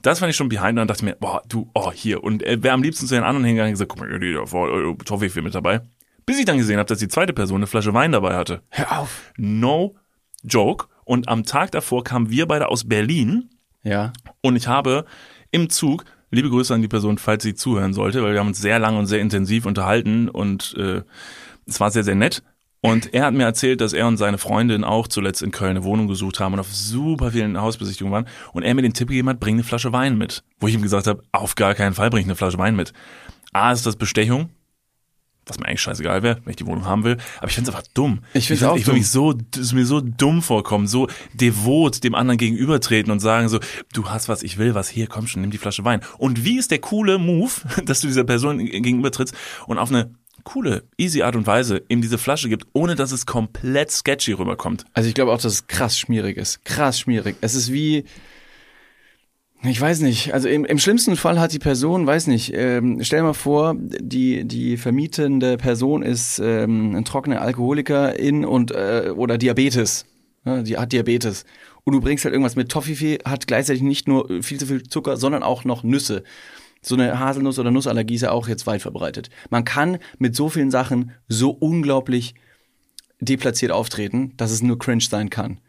[0.01, 2.23] Das fand ich schon behind und dann dachte ich mir, boah, du, oh, hier.
[2.23, 5.03] Und er wäre am liebsten zu den anderen hingegangen und gesagt, guck mal, die äh,
[5.05, 5.81] Toffifee mit dabei.
[6.25, 8.61] Bis ich dann gesehen habe, dass die zweite Person eine Flasche Wein dabei hatte.
[8.69, 9.31] Hör auf.
[9.37, 9.95] No
[10.43, 10.87] joke.
[11.05, 13.49] Und am Tag davor kamen wir beide aus Berlin
[13.83, 14.13] Ja.
[14.41, 15.05] und ich habe
[15.51, 18.61] im Zug, liebe Grüße an die Person, falls sie zuhören sollte, weil wir haben uns
[18.61, 21.01] sehr lang und sehr intensiv unterhalten und äh,
[21.69, 22.43] es war sehr, sehr nett.
[22.81, 25.83] Und er hat mir erzählt, dass er und seine Freundin auch zuletzt in Köln eine
[25.83, 28.27] Wohnung gesucht haben und auf super vielen Hausbesichtigungen waren.
[28.53, 30.43] Und er mir den Tipp gegeben hat, bring eine Flasche Wein mit.
[30.61, 32.93] Wo ich ihm gesagt habe, auf gar keinen Fall bring ich eine Flasche Wein mit.
[33.51, 34.49] A, ist das Bestechung,
[35.45, 37.17] was mir eigentlich scheißegal wäre, wenn ich die Wohnung haben will.
[37.39, 38.19] Aber ich finde es einfach dumm.
[38.33, 42.01] Ich find's find- auch Ich würde mich so, ist mir so dumm vorkommen, so devot
[42.05, 43.59] dem anderen gegenübertreten und sagen so,
[43.91, 45.99] du hast was, ich will was, hier, komm schon, nimm die Flasche Wein.
[46.17, 47.51] Und wie ist der coole Move,
[47.85, 49.35] dass du dieser Person gegenübertrittst
[49.67, 50.13] und auf eine
[50.49, 54.83] coole, easy Art und Weise ihm diese Flasche gibt, ohne dass es komplett sketchy rüberkommt.
[54.93, 56.65] Also ich glaube auch, dass es krass schmierig ist.
[56.65, 57.35] Krass schmierig.
[57.41, 58.05] Es ist wie,
[59.61, 63.21] ich weiß nicht, also im, im schlimmsten Fall hat die Person, weiß nicht, ähm, stell
[63.21, 70.05] mal vor, die, die vermietende Person ist ähm, ein trockener Alkoholikerin und äh, oder Diabetes.
[70.45, 71.45] Ja, die hat Diabetes.
[71.83, 75.15] Und du bringst halt irgendwas mit Toffifee, hat gleichzeitig nicht nur viel zu viel Zucker,
[75.17, 76.23] sondern auch noch Nüsse.
[76.81, 79.29] So eine Haselnuss- oder Nussallergie ist ja auch jetzt weit verbreitet.
[79.49, 82.35] Man kann mit so vielen Sachen so unglaublich
[83.19, 85.59] deplatziert auftreten, dass es nur cringe sein kann.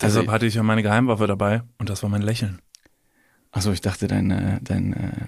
[0.00, 2.60] Also- Deshalb hatte ich ja meine Geheimwaffe dabei und das war mein Lächeln.
[3.50, 5.26] Achso, ich dachte, dein, äh, dein, äh,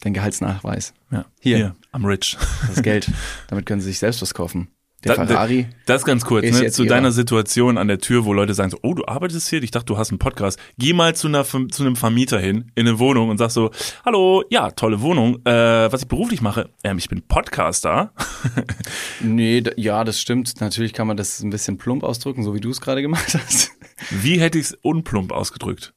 [0.00, 0.92] dein Gehaltsnachweis.
[1.10, 1.24] Ja.
[1.40, 1.76] Hier.
[1.92, 2.36] am Rich.
[2.66, 3.10] Das Geld.
[3.48, 4.68] Damit können sie sich selbst was kaufen.
[5.04, 5.68] Der Da- Ferrari.
[5.86, 6.94] Das ganz kurz, ne, zu ihrer.
[6.96, 9.62] deiner Situation an der Tür, wo Leute sagen so, oh, du arbeitest hier?
[9.62, 10.58] Ich dachte, du hast einen Podcast.
[10.76, 13.70] Geh mal zu, einer, zu einem Vermieter hin, in eine Wohnung und sag so,
[14.04, 15.36] hallo, ja, tolle Wohnung.
[15.44, 18.12] Äh, was ich beruflich mache, ähm, ich bin Podcaster.
[19.20, 20.60] Nee, ja, das stimmt.
[20.60, 23.72] Natürlich kann man das ein bisschen plump ausdrücken, so wie du es gerade gemacht hast.
[24.10, 25.92] Wie hätte ich es unplump ausgedrückt?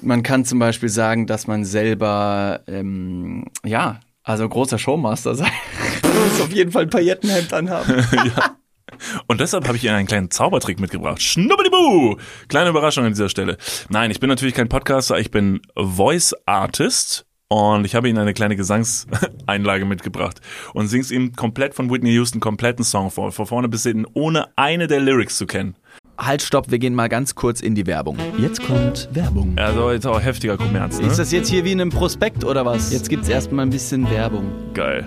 [0.00, 5.50] Man kann zum Beispiel sagen, dass man selber, ähm, ja, also großer Showmaster sein.
[6.32, 7.94] Man muss auf jeden Fall ein Paillettenhemd anhaben.
[9.26, 11.20] Und deshalb habe ich Ihnen einen kleinen Zaubertrick mitgebracht.
[11.20, 12.16] Schnubbelibu!
[12.48, 13.58] Kleine Überraschung an dieser Stelle.
[13.88, 17.26] Nein, ich bin natürlich kein Podcaster, ich bin Voice Artist.
[17.48, 20.40] Und ich habe Ihnen eine kleine Gesangseinlage mitgebracht
[20.72, 24.46] und sing's ihm komplett von Whitney Houston, kompletten Song vor, von vorne bis hinten, ohne
[24.56, 25.76] eine der Lyrics zu kennen.
[26.16, 28.16] Halt, stopp, wir gehen mal ganz kurz in die Werbung.
[28.38, 29.52] Jetzt kommt Werbung.
[29.58, 31.08] Also jetzt auch heftiger Kommerz, ne?
[31.08, 32.90] Ist das jetzt hier wie in einem Prospekt oder was?
[32.90, 34.50] Jetzt gibt's erstmal ein bisschen Werbung.
[34.72, 35.06] Geil.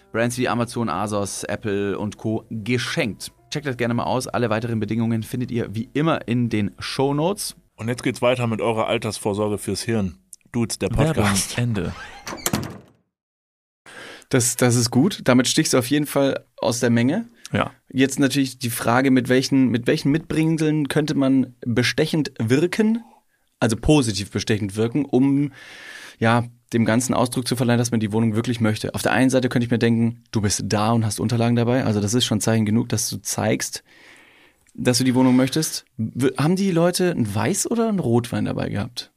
[0.11, 2.45] Brands wie Amazon, Asos, Apple und Co.
[2.49, 3.31] geschenkt.
[3.49, 4.27] Checkt das gerne mal aus.
[4.27, 7.55] Alle weiteren Bedingungen findet ihr wie immer in den Show Notes.
[7.75, 10.17] Und jetzt geht's weiter mit eurer Altersvorsorge fürs Hirn.
[10.51, 11.57] Dudes, der Podcast.
[11.57, 11.93] Ende.
[14.29, 15.21] Das, das ist gut.
[15.23, 17.29] Damit stichst du auf jeden Fall aus der Menge.
[17.53, 17.71] Ja.
[17.89, 23.03] Jetzt natürlich die Frage, mit welchen, mit welchen Mitbringseln könnte man bestechend wirken,
[23.59, 25.51] also positiv bestechend wirken, um
[26.19, 28.95] ja dem ganzen Ausdruck zu verleihen, dass man die Wohnung wirklich möchte.
[28.95, 31.83] Auf der einen Seite könnte ich mir denken, du bist da und hast Unterlagen dabei,
[31.83, 33.83] also das ist schon Zeichen genug, dass du zeigst,
[34.73, 35.85] dass du die Wohnung möchtest.
[36.37, 39.11] Haben die Leute einen Weiß oder einen Rotwein dabei gehabt?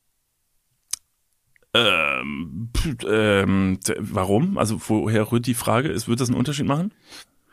[1.74, 2.70] Ähm,
[3.08, 4.58] ähm, warum?
[4.58, 5.88] Also woher rührt die Frage?
[5.88, 6.92] Ist, wird das einen Unterschied machen?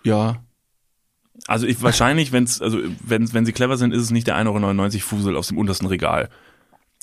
[0.03, 0.43] Ja,
[1.47, 4.95] Also ich wahrscheinlich, wenn's, also wenn, wenn sie clever sind, ist es nicht der 1,99
[4.95, 6.29] Euro Fusel aus dem untersten Regal.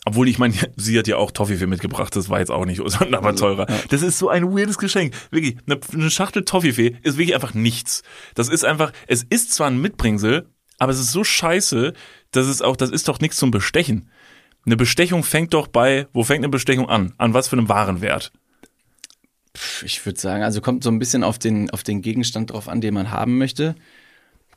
[0.04, 3.36] Obwohl, ich meine, sie hat ja auch Toffifee mitgebracht, das war jetzt auch nicht aber
[3.36, 3.66] teurer.
[3.90, 5.14] Das ist so ein weirdes Geschenk.
[5.30, 8.02] Wirklich, eine, eine Schachtel Toffifee ist wirklich einfach nichts.
[8.34, 11.92] Das ist einfach, es ist zwar ein Mitbringsel, aber es ist so scheiße,
[12.30, 14.10] dass es auch, das ist doch nichts zum Bestechen.
[14.64, 17.14] Eine Bestechung fängt doch bei, wo fängt eine Bestechung an?
[17.18, 18.32] An was für einem Warenwert?
[19.82, 22.80] Ich würde sagen, also kommt so ein bisschen auf den, auf den Gegenstand drauf an,
[22.80, 23.74] den man haben möchte.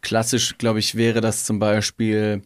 [0.01, 2.43] Klassisch, glaube ich, wäre das zum Beispiel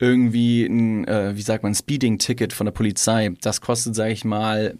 [0.00, 3.30] irgendwie ein, äh, wie sagt man, Speeding-Ticket von der Polizei.
[3.40, 4.78] Das kostet, sage ich mal,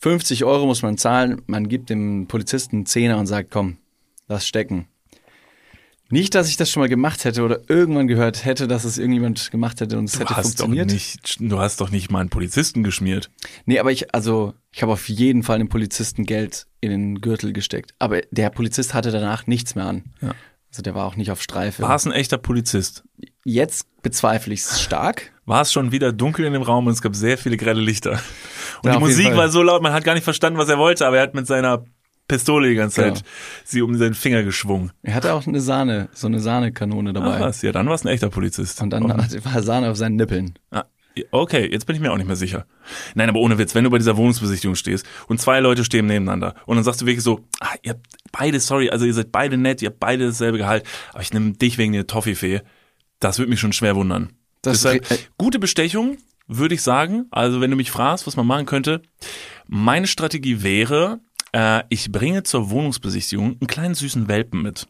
[0.00, 1.42] 50 Euro muss man zahlen.
[1.46, 3.78] Man gibt dem Polizisten einen Zehner und sagt, komm,
[4.28, 4.86] lass stecken.
[6.10, 9.50] Nicht, dass ich das schon mal gemacht hätte oder irgendwann gehört hätte, dass es irgendjemand
[9.50, 10.90] gemacht hätte und es Du hätte hast, doch funktioniert.
[10.90, 13.30] nicht, du hast doch nicht mal einen Polizisten geschmiert.
[13.66, 17.52] Nee, aber ich, also, ich habe auf jeden Fall dem Polizisten Geld in den Gürtel
[17.52, 17.94] gesteckt.
[17.98, 20.04] Aber der Polizist hatte danach nichts mehr an.
[20.22, 20.34] Ja.
[20.70, 21.82] Also der war auch nicht auf Streife.
[21.82, 23.04] War es ein echter Polizist?
[23.44, 25.32] Jetzt bezweifle ich es stark.
[25.46, 28.20] war es schon wieder dunkel in dem Raum und es gab sehr viele grelle Lichter.
[28.82, 31.06] Und Ja, die Musik war so laut, man hat gar nicht verstanden, was er wollte,
[31.06, 31.84] aber er hat mit seiner
[32.28, 33.26] Pistole die ganze Zeit Genau.
[33.64, 34.92] sie um seinen Finger geschwungen.
[35.02, 37.40] Er hatte auch eine Sahne, so eine Sahnekanone Ah, dabei.
[37.40, 37.62] was?
[37.62, 38.82] Ja, dann war es ein echter Polizist.
[38.82, 39.08] Und dann Oh.
[39.16, 40.58] hatte- war Sahne auf seinen Nippeln.
[40.70, 40.84] Ah,
[41.30, 42.66] okay, jetzt bin ich mir auch nicht mehr sicher.
[43.14, 46.54] Nein, aber ohne Witz, wenn du bei dieser Wohnungsbesichtigung stehst und zwei Leute stehen nebeneinander
[46.66, 49.56] und dann sagst du wirklich so, ah, ihr habt beide, sorry, also ihr seid beide
[49.56, 52.62] nett, ihr habt beide dasselbe Gehalt, aber ich nehme dich wegen der Toffifee,
[53.20, 54.32] das würde mich schon schwer wundern.
[54.62, 57.26] Das Deshalb, ist re- gute Bestechung, würde ich sagen.
[57.30, 59.02] Also wenn du mich fragst, was man machen könnte,
[59.66, 61.20] meine Strategie wäre,
[61.52, 64.86] äh, ich bringe zur Wohnungsbesichtigung einen kleinen süßen Welpen mit.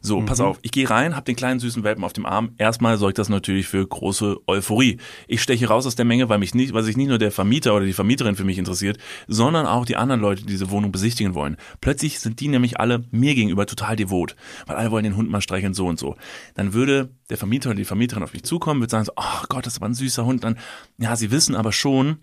[0.00, 2.52] So, pass auf, ich gehe rein, hab den kleinen süßen Welpen auf dem Arm.
[2.58, 4.98] Erstmal sorgt das natürlich für große Euphorie.
[5.28, 7.74] Ich steche raus aus der Menge, weil mich nicht, weil sich nicht nur der Vermieter
[7.74, 11.34] oder die Vermieterin für mich interessiert, sondern auch die anderen Leute, die diese Wohnung besichtigen
[11.34, 11.56] wollen.
[11.80, 15.40] Plötzlich sind die nämlich alle mir gegenüber total devot, weil alle wollen den Hund mal
[15.40, 16.16] streicheln so und so.
[16.54, 19.66] Dann würde der Vermieter oder die Vermieterin auf mich zukommen, würde sagen so, oh Gott,
[19.66, 20.44] das ist aber ein süßer Hund.
[20.44, 20.58] Dann,
[20.98, 22.18] ja, sie wissen aber schon,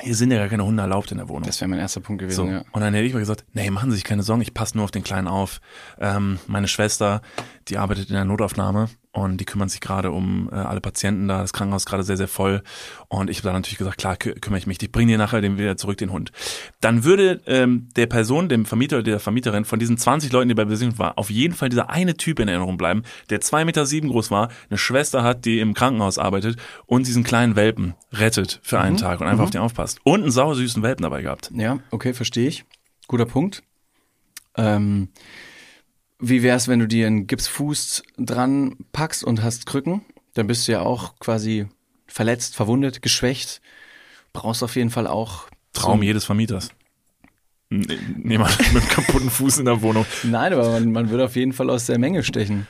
[0.00, 1.44] hier sind ja gar keine Hunde erlaubt in der Wohnung.
[1.44, 2.46] Das wäre mein erster Punkt gewesen, So.
[2.50, 2.64] ja.
[2.72, 4.84] Und dann hätte ich mal gesagt, nee, machen Sie sich keine Sorgen, ich passe nur
[4.84, 5.60] auf den Kleinen auf.
[6.00, 7.22] Ähm, meine Schwester,
[7.68, 11.40] die arbeitet in der Notaufnahme und die kümmern sich gerade um äh, alle Patienten da,
[11.40, 12.62] das Krankenhaus ist gerade sehr, sehr voll
[13.08, 15.40] und ich habe dann natürlich gesagt, klar, kü kümmere ich mich, ich bringe dir nachher
[15.40, 16.32] den wieder zurück, den Hund.
[16.80, 20.54] Dann würde ähm, der Person, dem Vermieter oder der Vermieterin von diesen 20 Leuten, die
[20.54, 23.86] bei Besichtigung war, auf jeden Fall dieser eine Typ in Erinnerung bleiben, der zwei Meter
[23.86, 28.60] sieben groß war, eine Schwester hat, die im Krankenhaus arbeitet und diesen kleinen Welpen rettet
[28.62, 30.00] für einen Tag und einfach auf den aufpasst.
[30.02, 31.50] Und einen sauersüßen Welpen dabei gehabt.
[31.54, 32.64] Ja, okay, verstehe ich.
[33.06, 33.62] Guter Punkt.
[34.56, 35.08] Ähm,
[36.28, 40.02] wie wär's, wenn du dir einen Gipsfuß dran packst und hast Krücken?
[40.34, 41.66] Dann bist du ja auch quasi
[42.06, 43.60] verletzt, verwundet, geschwächt.
[44.32, 46.70] Brauchst auf jeden Fall auch Traum jedes Vermieters.
[47.68, 50.06] Niemand mit einem kaputten Fuß in der Wohnung.
[50.22, 52.66] Nein, aber man, man würde auf jeden Fall aus der Menge stechen.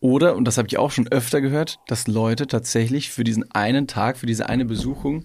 [0.00, 3.86] Oder, und das habe ich auch schon öfter gehört, dass Leute tatsächlich für diesen einen
[3.86, 5.24] Tag, für diese eine Besuchung,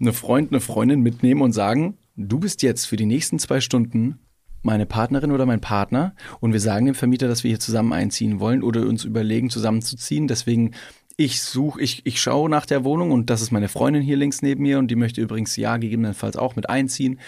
[0.00, 4.18] eine Freund, eine Freundin mitnehmen und sagen, du bist jetzt für die nächsten zwei Stunden
[4.64, 8.40] meine Partnerin oder mein Partner und wir sagen dem Vermieter, dass wir hier zusammen einziehen
[8.40, 10.26] wollen oder uns überlegen, zusammenzuziehen.
[10.26, 10.72] Deswegen,
[11.16, 14.42] ich suche, ich, ich schaue nach der Wohnung und das ist meine Freundin hier links
[14.42, 17.20] neben mir und die möchte übrigens ja gegebenenfalls auch mit einziehen.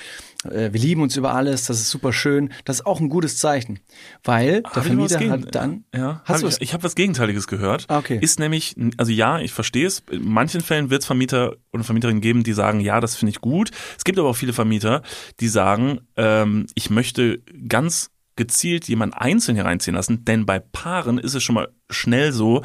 [0.44, 2.52] Äh, wir lieben uns über alles, das ist super schön.
[2.64, 3.78] Das ist auch ein gutes Zeichen,
[4.24, 5.84] weil der Hab was Vermieter gegen- hat dann.
[5.94, 7.84] Ja, Hast hab du ich, ich habe was Gegenteiliges gehört.
[7.88, 8.18] Ah, okay.
[8.20, 10.02] Ist nämlich, also ja, ich verstehe es.
[10.10, 13.40] In manchen Fällen wird es Vermieter und Vermieterinnen geben, die sagen, ja, das finde ich
[13.40, 13.70] gut.
[13.96, 15.02] Es gibt aber auch viele Vermieter,
[15.38, 21.18] die sagen, ähm, ich möchte ganz gezielt jemanden einzeln hier reinziehen lassen, denn bei Paaren
[21.18, 22.62] ist es schon mal schnell so,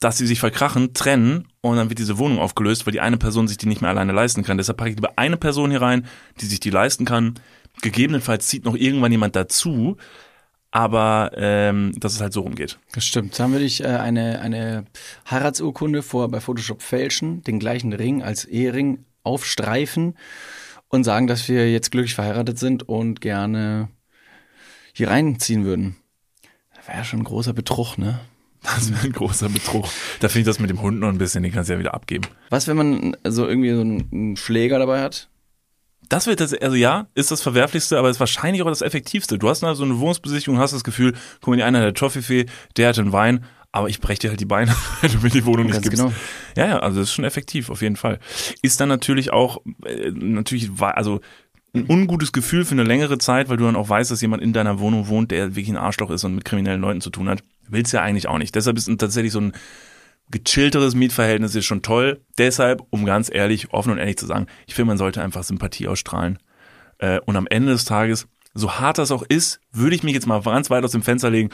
[0.00, 3.48] dass sie sich verkrachen, trennen und dann wird diese Wohnung aufgelöst, weil die eine Person
[3.48, 4.56] sich die nicht mehr alleine leisten kann.
[4.56, 6.06] Deshalb packe ich lieber eine Person hier rein,
[6.40, 7.34] die sich die leisten kann.
[7.82, 9.96] Gegebenenfalls zieht noch irgendwann jemand dazu,
[10.70, 12.78] aber ähm, dass es halt so rumgeht.
[12.92, 13.38] Das stimmt.
[13.38, 14.84] Dann würde ich äh, eine, eine
[15.28, 20.16] Heiratsurkunde vor bei Photoshop fälschen, den gleichen Ring als Ehering aufstreifen
[20.88, 23.88] und sagen, dass wir jetzt glücklich verheiratet sind und gerne
[24.92, 25.96] hier reinziehen würden.
[26.74, 28.20] Das wäre ja schon ein großer Betrug, ne?
[28.62, 29.86] Das wäre ein großer Betrug.
[30.20, 31.94] Da finde ich das mit dem Hund noch ein bisschen, den kannst du ja wieder
[31.94, 32.24] abgeben.
[32.50, 35.28] Was, wenn man so irgendwie so einen, einen Schläger dabei hat?
[36.08, 39.38] Das wird das, also ja, ist das Verwerflichste, aber ist wahrscheinlich auch das Effektivste.
[39.38, 42.46] Du hast also eine Wohnungsbesichtigung hast das Gefühl, guck mal, die eine hat der Toffifee,
[42.76, 45.44] der hat den Wein, aber ich breche dir halt die Beine, wenn du mir die
[45.44, 46.02] Wohnung nicht Ganz gibst.
[46.02, 46.14] genau.
[46.56, 48.18] Ja, ja, also das ist schon effektiv, auf jeden Fall.
[48.62, 51.20] Ist dann natürlich auch, äh, natürlich, also
[51.74, 54.54] ein ungutes Gefühl für eine längere Zeit, weil du dann auch weißt, dass jemand in
[54.54, 57.42] deiner Wohnung wohnt, der wirklich ein Arschloch ist und mit kriminellen Leuten zu tun hat.
[57.68, 58.54] Willst ja eigentlich auch nicht.
[58.54, 59.52] Deshalb ist tatsächlich so ein
[60.30, 62.20] gechillteres Mietverhältnis ist schon toll.
[62.36, 65.88] Deshalb, um ganz ehrlich, offen und ehrlich zu sagen, ich finde, man sollte einfach Sympathie
[65.88, 66.38] ausstrahlen.
[66.98, 70.26] Äh, und am Ende des Tages, so hart das auch ist, würde ich mich jetzt
[70.26, 71.50] mal ganz weit aus dem Fenster legen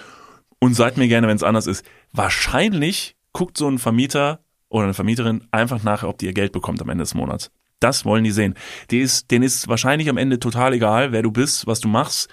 [0.59, 1.85] und seid mir gerne, wenn es anders ist.
[2.12, 6.81] Wahrscheinlich guckt so ein Vermieter oder eine Vermieterin einfach nachher, ob die ihr Geld bekommt
[6.83, 7.50] am Ende des Monats.
[7.81, 8.55] Das wollen die sehen.
[8.90, 12.29] Die ist, denen ist wahrscheinlich am Ende total egal, wer du bist, was du machst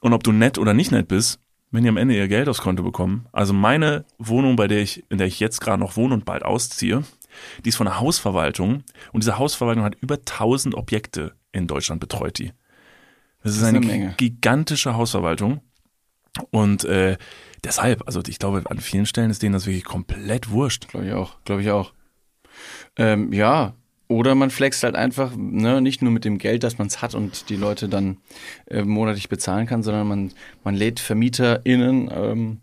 [0.00, 2.60] und ob du nett oder nicht nett bist, wenn die am Ende ihr Geld aufs
[2.60, 3.26] Konto bekommen.
[3.32, 6.44] Also meine Wohnung, bei der ich, in der ich jetzt gerade noch wohne und bald
[6.44, 7.02] ausziehe,
[7.64, 12.38] die ist von der Hausverwaltung und diese Hausverwaltung hat über 1000 Objekte in Deutschland betreut
[12.38, 12.52] die.
[13.42, 14.14] Das ist, ist eine, eine Menge.
[14.16, 15.60] gigantische Hausverwaltung
[16.50, 17.16] und äh,
[17.64, 20.88] deshalb, also ich glaube, an vielen Stellen ist denen das wirklich komplett wurscht.
[20.88, 21.92] Glaube ich auch, glaube ich auch.
[22.96, 23.74] Ähm, ja,
[24.08, 27.14] oder man flext halt einfach, ne, nicht nur mit dem Geld, dass man es hat
[27.14, 28.18] und die Leute dann
[28.66, 30.32] äh, monatlich bezahlen kann, sondern man,
[30.64, 32.60] man lädt VermieterInnen ähm,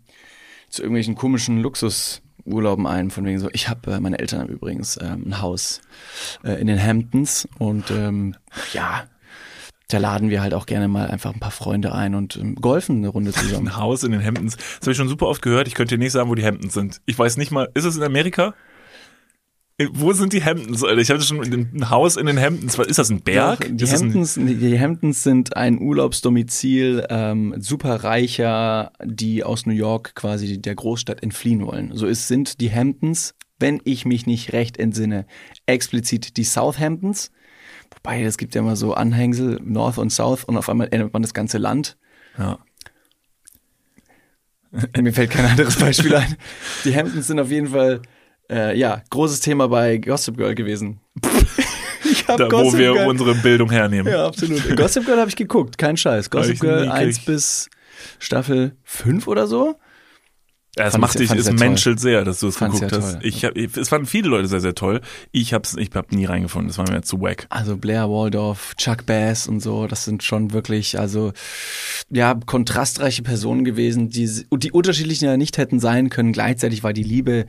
[0.70, 4.98] zu irgendwelchen komischen Luxusurlauben ein, von wegen so, ich habe, äh, meine Eltern haben übrigens
[5.00, 5.82] ähm, ein Haus
[6.44, 8.34] äh, in den Hamptons und ähm,
[8.72, 9.04] ja,
[9.88, 12.98] da laden wir halt auch gerne mal einfach ein paar Freunde ein und ähm, golfen
[12.98, 13.68] eine Runde zusammen.
[13.68, 14.56] Ein Haus in den Hamptons.
[14.56, 15.68] Das habe ich schon super oft gehört.
[15.68, 17.00] Ich könnte dir nicht sagen, wo die Hamptons sind.
[17.04, 18.54] Ich weiß nicht mal, ist es in Amerika?
[19.76, 21.00] Äh, Wo sind die Hamptons, Alter?
[21.00, 22.78] Ich hatte schon ein Haus in den Hamptons.
[22.78, 23.60] Was- Ist das ein Berg?
[23.60, 29.72] Doch, Die das ein, Hamptons, die Hamptons sind ein Urlaubsdomizil ähm, Superreicher, die aus New
[29.72, 31.90] York quasi der Großstadt entfliehen wollen.
[31.96, 35.26] So ist, sind die Hamptons, wenn ich mich nicht recht entsinne,
[35.66, 37.32] explizit die Southamptons.
[37.94, 41.22] Wobei, es gibt ja immer so Anhängsel, North und South, und auf einmal ändert man
[41.22, 41.96] das ganze Land.
[42.38, 42.58] ja.
[45.00, 46.34] Mir fällt kein anderes Beispiel ein.
[46.84, 48.02] Die Hamptons sind auf jeden Fall,
[48.50, 51.00] äh, ja, großes Thema bei Gossip Girl gewesen.
[52.04, 54.12] ich hab Da, wo Gossip wir Girl- unsere Bildung hernehmen.
[54.12, 54.76] Ja, absolut.
[54.76, 56.30] Gossip Girl habe ich geguckt, kein Scheiß.
[56.30, 57.26] Gossip Girl nie 1 gekriegt.
[57.26, 57.68] bis
[58.18, 59.76] Staffel 5 oder so.
[60.76, 61.54] Ja, es macht ich- dich, ich es toll.
[61.54, 63.12] menschelt sehr, dass du es Fand's geguckt hast.
[63.14, 65.00] toll, Ich hab, es fanden viele Leute sehr, sehr toll.
[65.30, 66.68] Ich hab's, ich hab nie reingefunden.
[66.68, 67.46] Das war mir zu wack.
[67.48, 71.32] Also Blair Waldorf, Chuck Bass und so, das sind schon wirklich, also
[72.10, 76.32] ja, kontrastreiche Personen gewesen, die, die unterschiedlich ja nicht hätten sein können.
[76.32, 77.46] Gleichzeitig war die Liebe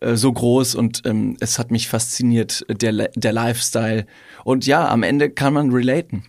[0.00, 4.06] äh, so groß und ähm, es hat mich fasziniert, der, der Lifestyle.
[4.44, 6.24] Und ja, am Ende kann man relaten.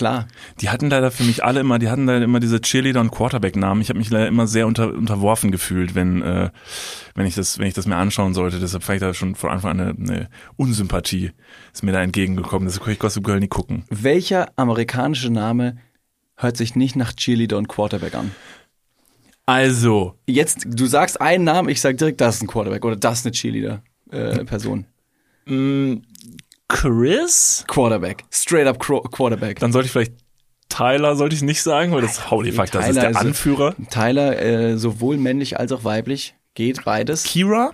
[0.00, 0.28] Klar.
[0.62, 3.82] Die hatten leider für mich alle immer, die hatten leider immer diese Cheerleader und Quarterback-Namen.
[3.82, 6.48] Ich habe mich leider immer sehr unter, unterworfen gefühlt, wenn äh,
[7.14, 8.60] wenn ich das wenn ich das mir anschauen sollte.
[8.60, 11.32] Deshalb ich da schon von Anfang an eine, eine Unsympathie
[11.74, 12.66] ist mir da entgegengekommen.
[12.66, 13.84] Deshalb konnte ich Gossip Girl nie gucken.
[13.90, 15.76] Welcher amerikanische Name
[16.34, 18.30] hört sich nicht nach Cheerleader und Quarterback an?
[19.44, 23.18] Also Jetzt, du sagst einen Namen, ich sag direkt, das ist ein Quarterback oder das
[23.18, 24.86] ist eine Cheerleader-Person.
[26.70, 27.64] Chris?
[27.68, 28.24] Quarterback.
[28.30, 29.58] Straight up Qu Quarterback.
[29.58, 30.14] Dann sollte ich vielleicht
[30.68, 33.74] Tyler sollte ich nicht sagen, weil das holy fuck, das ist Tyler der ist- Anführer.
[33.90, 37.24] Tyler, äh, sowohl männlich als auch weiblich, geht beides.
[37.24, 37.72] Kira?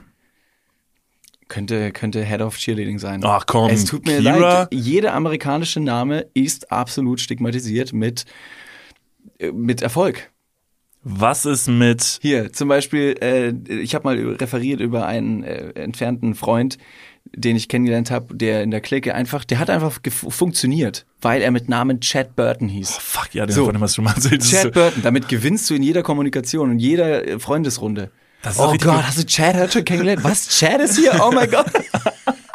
[1.49, 3.21] Könnte, könnte Head of Cheerleading sein.
[3.23, 4.61] Ach komm, Es tut mir Kira?
[4.63, 8.25] leid, jeder amerikanische Name ist absolut stigmatisiert mit,
[9.39, 10.31] äh, mit Erfolg.
[11.03, 16.35] Was ist mit Hier, zum Beispiel, äh, ich habe mal referiert über einen äh, entfernten
[16.35, 16.79] Freund,
[17.35, 21.51] den ich kennengelernt habe, der in der Clique einfach, der hat einfach funktioniert, weil er
[21.51, 22.93] mit Namen Chad Burton hieß.
[22.99, 23.67] Fuck, ja, den So.
[23.67, 27.27] hat schon mal ist Chad so- Burton, damit gewinnst du in jeder Kommunikation und jeder
[27.27, 28.11] äh, Freundesrunde.
[28.59, 30.23] Oh Gott, hast du Chad schon kennengelernt?
[30.23, 30.49] Was?
[30.49, 31.21] Chad ist hier?
[31.23, 31.67] Oh mein Gott.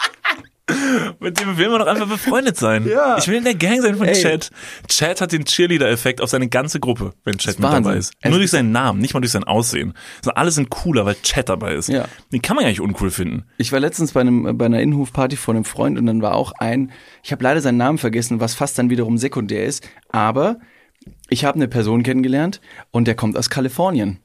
[1.19, 2.87] Mit dem will man doch einfach befreundet sein.
[2.87, 3.17] Ja.
[3.17, 4.13] Ich will in der Gang sein von Ey.
[4.21, 4.49] Chad.
[4.87, 7.83] Chad hat den Cheerleader-Effekt auf seine ganze Gruppe, wenn Chad mit Wahnsinn.
[7.83, 8.13] dabei ist.
[8.23, 9.93] Nur ist- durch seinen Namen, nicht mal durch sein Aussehen.
[10.17, 11.89] Also alle sind cooler, weil Chad dabei ist.
[11.89, 12.05] Ja.
[12.31, 13.45] Den kann man ja nicht uncool finden.
[13.57, 16.51] Ich war letztens bei, einem, bei einer Innenhofparty von einem Freund und dann war auch
[16.59, 16.91] ein,
[17.23, 20.57] ich habe leider seinen Namen vergessen, was fast dann wiederum sekundär ist, aber
[21.29, 24.19] ich habe eine Person kennengelernt und der kommt aus Kalifornien.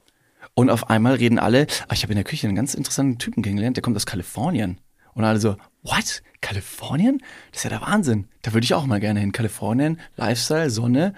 [0.53, 3.43] Und auf einmal reden alle, ah, ich habe in der Küche einen ganz interessanten Typen
[3.43, 4.79] kennengelernt, der kommt aus Kalifornien.
[5.13, 5.55] Und alle so,
[5.87, 6.21] what?
[6.41, 7.19] Kalifornien?
[7.51, 8.27] Das ist ja der Wahnsinn.
[8.43, 9.31] Da würde ich auch mal gerne hin.
[9.31, 11.13] Kalifornien, Lifestyle, Sonne,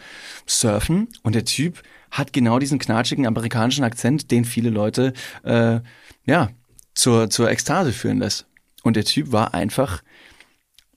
[0.48, 1.10] Surfen.
[1.24, 5.82] Und der Typ hat genau diesen knatschigen amerikanischen Akzent, den viele Leute, äh,
[6.26, 6.50] ja,
[6.96, 8.48] zur, zur Ekstase führen lässt.
[8.84, 10.02] Und der Typ war einfach,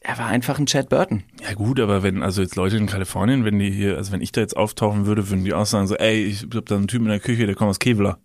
[0.01, 1.25] er war einfach ein Chad Burton.
[1.43, 4.33] Ja gut, aber wenn, also jetzt Leute in Kalifornien, wenn die hier, also wenn ich
[4.33, 7.07] da jetzt auftauchen würde, würden die auch sagen so, ey, ich hab da einen Typen
[7.07, 8.19] in der Küche, der kommt aus Kevlar.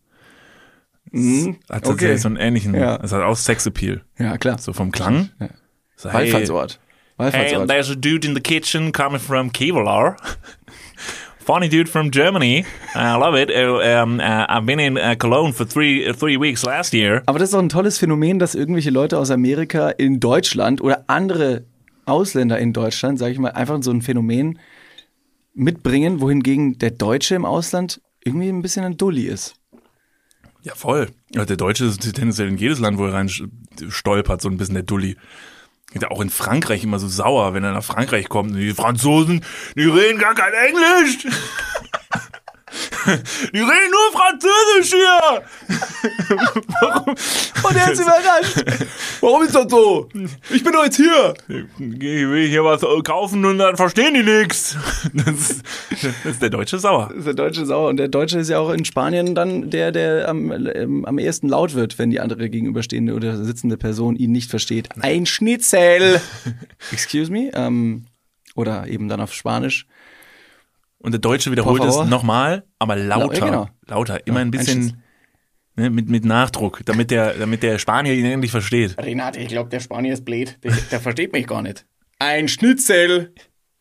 [1.12, 2.18] Hat tatsächlich okay.
[2.18, 2.98] so einen ähnlichen, Ja.
[2.98, 4.02] das hat auch Sexappeal.
[4.18, 4.58] Ja, klar.
[4.58, 5.30] So vom Klang.
[5.40, 5.50] Ja.
[5.96, 6.80] So, hey, Wallfahrtsort.
[7.18, 7.68] Hey, Wallfahrtsort.
[7.68, 10.18] there's a dude in the kitchen coming from Kevlar.
[11.40, 12.66] Funny dude from Germany.
[12.94, 13.50] I love it.
[13.50, 17.24] Um, uh, I've been in uh, Cologne for three uh, three weeks last year.
[17.26, 21.06] Aber das ist auch ein tolles Phänomen, dass irgendwelche Leute aus Amerika in Deutschland oder
[21.08, 21.64] andere
[22.06, 24.60] Ausländer in Deutschland, sage ich mal, einfach so ein Phänomen
[25.54, 29.56] mitbringen, wohingegen der Deutsche im Ausland irgendwie ein bisschen ein Dulli ist.
[30.68, 31.08] Ja, voll.
[31.34, 34.74] Ja, der Deutsche ist tendenziell in jedes Land, wo er rein stolpert, so ein bisschen
[34.74, 35.16] der Dulli.
[35.94, 38.54] Ja auch in Frankreich immer so sauer, wenn er nach Frankreich kommt.
[38.54, 39.46] Die Franzosen,
[39.78, 41.26] die reden gar kein Englisch.
[43.54, 45.44] Die reden nur Französisch hier.
[47.64, 48.64] Und er ist überrascht.
[49.22, 50.10] Warum ist das so?
[50.50, 51.34] Ich bin doch jetzt hier.
[51.48, 54.76] Ich will hier was kaufen und dann verstehen die nichts.
[55.14, 57.08] Das, ist- das ist der Deutsche sauer.
[57.10, 57.90] Das ist der Deutsche sauer.
[57.90, 61.50] Und der Deutsche ist ja auch in Spanien dann der, der am, ähm, am ehesten
[61.50, 64.90] laut wird, wenn die andere gegenüberstehende oder sitzende Person ihn nicht versteht.
[65.02, 66.22] Ein Schnitzel.
[66.92, 67.52] Excuse me?
[67.54, 68.06] Ähm,
[68.56, 69.88] oder eben dann auf Spanisch.
[71.00, 73.40] Und der Deutsche wiederholt es nochmal, aber lauter.
[73.40, 73.70] Ja, genau.
[73.86, 75.04] Lauter, immer ein ein bisschen
[75.76, 78.98] ne, mit, mit Nachdruck, damit der, damit der Spanier ihn endlich versteht.
[78.98, 80.58] Renate, ich glaube, der Spanier ist blöd.
[80.64, 81.86] Der, der versteht mich gar nicht.
[82.20, 83.34] Ein Schnitzel.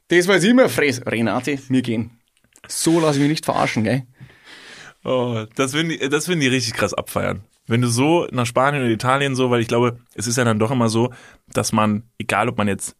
[0.08, 1.00] Das weiß ich immer, Fress.
[1.04, 2.10] Renate, wir gehen.
[2.68, 4.02] So lasse ich mich nicht verarschen, gell?
[5.04, 7.44] Oh, das finden die, das finden die richtig krass abfeiern.
[7.66, 10.58] Wenn du so nach Spanien oder Italien so, weil ich glaube, es ist ja dann
[10.58, 11.12] doch immer so,
[11.52, 12.96] dass man, egal ob man jetzt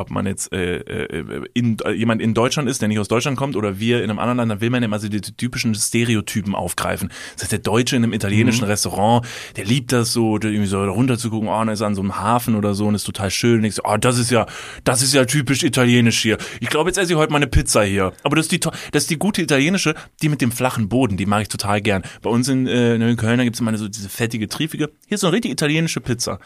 [0.00, 3.36] ob man jetzt äh, äh, in, äh, jemand in Deutschland ist, der nicht aus Deutschland
[3.36, 6.54] kommt, oder wir in einem anderen Land, dann will man immer so die typischen Stereotypen
[6.54, 7.10] aufgreifen.
[7.34, 11.18] Das heißt, der Deutsche in einem italienischen Restaurant, der liebt das so, irgendwie so runter
[11.18, 13.30] zu gucken, oh, und er ist an so einem Hafen oder so und ist total
[13.30, 13.58] schön.
[13.58, 14.46] Und ich so, oh, das ist ja,
[14.84, 16.38] das ist ja typisch italienisch hier.
[16.60, 18.12] Ich glaube, jetzt esse ich heute mal eine Pizza hier.
[18.22, 21.26] Aber das ist die, das ist die gute italienische, die mit dem flachen Boden, die
[21.26, 22.02] mag ich total gern.
[22.22, 24.90] Bei uns in, äh, in Köln, da gibt's immer so diese fettige, triefige.
[25.06, 26.38] Hier ist so eine richtig italienische Pizza.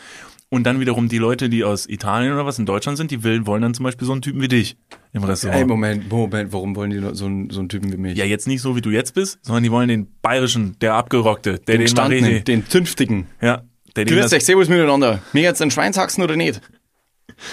[0.55, 3.45] Und dann wiederum die Leute, die aus Italien oder was in Deutschland sind, die will,
[3.45, 4.77] wollen dann zum Beispiel so einen Typen wie dich
[5.13, 5.61] im Restaurant.
[5.61, 8.17] Ey, Moment, Moment, warum wollen die so einen, so einen Typen wie mich?
[8.17, 11.59] ja, jetzt nicht so, wie du jetzt bist, sondern die wollen den bayerischen, der abgerockte,
[11.59, 13.27] der den, richtig, den Zünftigen.
[13.43, 13.65] ja,
[13.97, 15.21] der den Grüß euch, servus miteinander.
[15.33, 16.61] Mir jetzt ein Schweinshaxen oder nicht?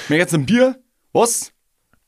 [0.07, 0.79] Mir jetzt ein Bier?
[1.11, 1.53] Was?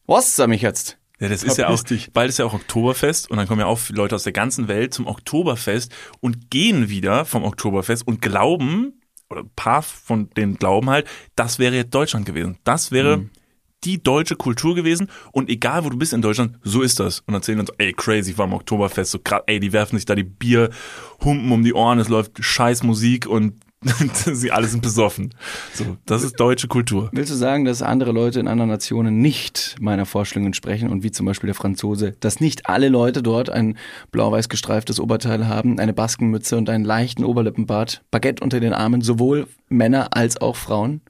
[0.06, 0.99] Was, sag ich jetzt?
[1.20, 2.11] ja, das ist ja auch, dich.
[2.13, 4.93] bald ist ja auch Oktoberfest und dann kommen ja auch Leute aus der ganzen Welt
[4.93, 10.89] zum Oktoberfest und gehen wieder vom Oktoberfest und glauben, oder ein paar von denen glauben
[10.89, 12.57] halt, das wäre jetzt Deutschland gewesen.
[12.63, 13.30] Das wäre Mhm.
[13.84, 17.19] die deutsche Kultur gewesen und egal wo du bist in Deutschland, so ist das.
[17.21, 20.05] Und erzählen uns, ey, crazy, ich war am Oktoberfest, so krass, ey, die werfen sich
[20.05, 23.55] da die Bierhumpen um die Ohren, es läuft scheiß Musik und
[24.34, 25.34] Sie alle sind besoffen.
[25.73, 27.09] So, das ist deutsche Kultur.
[27.11, 31.11] Willst du sagen, dass andere Leute in anderen Nationen nicht meiner Vorstellung entsprechen und wie
[31.11, 33.77] zum Beispiel der Franzose, dass nicht alle Leute dort ein
[34.11, 39.47] blau-weiß gestreiftes Oberteil haben, eine Baskenmütze und einen leichten Oberlippenbart, Baguette unter den Armen, sowohl
[39.69, 41.01] Männer als auch Frauen?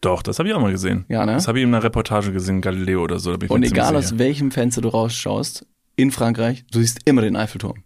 [0.00, 1.04] Doch, das habe ich auch mal gesehen.
[1.08, 1.34] Ja, ne?
[1.34, 3.36] Das habe ich in einer Reportage gesehen, Galileo oder so.
[3.48, 7.84] Und egal aus welchem Fenster du rausschaust, in Frankreich, du siehst immer den Eiffelturm.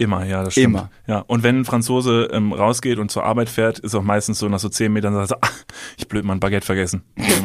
[0.00, 0.66] Immer, ja, das stimmt.
[0.66, 0.90] Immer.
[1.08, 4.48] Ja, und wenn ein Franzose ähm, rausgeht und zur Arbeit fährt, ist auch meistens so
[4.48, 5.50] nach so zehn Metern sagt er, ah,
[5.96, 7.02] ich blöd, mein Baguette vergessen.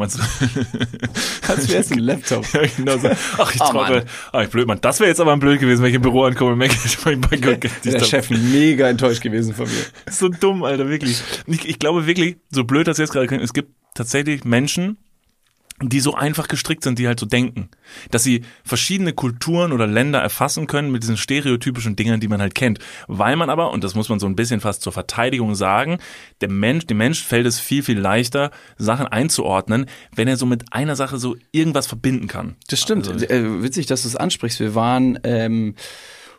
[0.08, 0.20] So-
[1.48, 2.46] Als wär's ein Laptop.
[2.54, 3.10] ja, genau so.
[3.38, 4.06] Ach, ich Oh, trottel.
[4.32, 4.78] Ach, ich blöd, Mann.
[4.82, 7.04] Das wäre jetzt aber ein blöd gewesen, wenn ich im Büro ankomme und merke, ich
[7.06, 7.70] mein Baguette.
[7.84, 10.12] Der Chef mega enttäuscht gewesen von mir.
[10.12, 11.22] so dumm, Alter, wirklich.
[11.48, 14.98] Ich, ich glaube wirklich, so blöd das jetzt gerade klingt, es gibt tatsächlich Menschen,
[15.90, 17.70] die so einfach gestrickt sind, die halt so denken,
[18.12, 22.56] dass sie verschiedene Kulturen oder Länder erfassen können mit diesen stereotypischen Dingen, die man halt
[22.56, 22.80] kennt.
[23.08, 26.00] Weil man aber, und das muss man so ein bisschen fast zur Verteidigung sagen,
[26.42, 30.74] der Mensch, dem Mensch fällt es viel, viel leichter, Sachen einzuordnen, wenn er so mit
[30.74, 32.56] einer Sache so irgendwas verbinden kann.
[32.68, 33.08] Das stimmt.
[33.08, 34.60] Also, äh, witzig, dass du es ansprichst.
[34.60, 35.76] Wir waren ähm,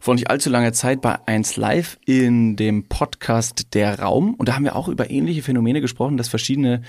[0.05, 4.55] vor nicht allzu langer Zeit bei 1 Live in dem Podcast Der Raum und da
[4.55, 6.83] haben wir auch über ähnliche Phänomene gesprochen, dass verschiedene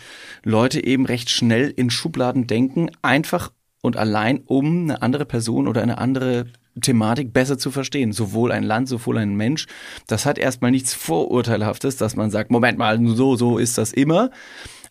[0.44, 5.82] Leute eben recht schnell in Schubladen denken, einfach und allein, um eine andere Person oder
[5.82, 6.48] eine andere
[6.82, 8.12] Thematik besser zu verstehen.
[8.12, 9.68] Sowohl ein Land, sowohl ein Mensch.
[10.08, 14.30] Das hat erstmal nichts Vorurteilhaftes, dass man sagt, Moment mal, so, so ist das immer.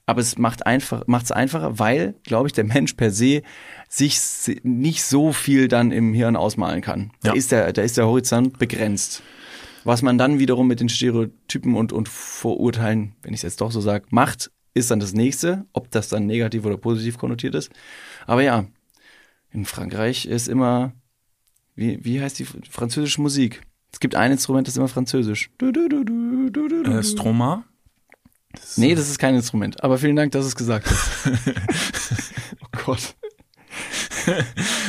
[0.07, 3.43] Aber es macht einfach, macht es einfacher, weil, glaube ich, der Mensch per se
[3.89, 4.19] sich
[4.63, 7.11] nicht so viel dann im Hirn ausmalen kann.
[7.23, 7.35] Da Ja.
[7.37, 9.23] ist der, da ist der Horizont begrenzt.
[9.85, 13.71] Was man dann wiederum mit den Stereotypen und, und Vorurteilen, wenn ich es jetzt doch
[13.71, 17.71] so sage, macht, ist dann das nächste, ob das dann negativ oder positiv konnotiert ist.
[18.27, 18.67] Aber ja,
[19.53, 20.93] in Frankreich ist immer,
[21.77, 23.63] wie, wie heißt die französische Musik?
[23.93, 25.51] Es gibt ein Instrument, das ist immer französisch.
[25.59, 26.91] Du, du, du, du, du, du, du.
[26.91, 27.65] äh, Stroma?
[28.77, 29.83] Nee, das ist kein Instrument.
[29.83, 31.11] Aber vielen Dank, dass du es gesagt hast.
[32.63, 33.15] oh Gott.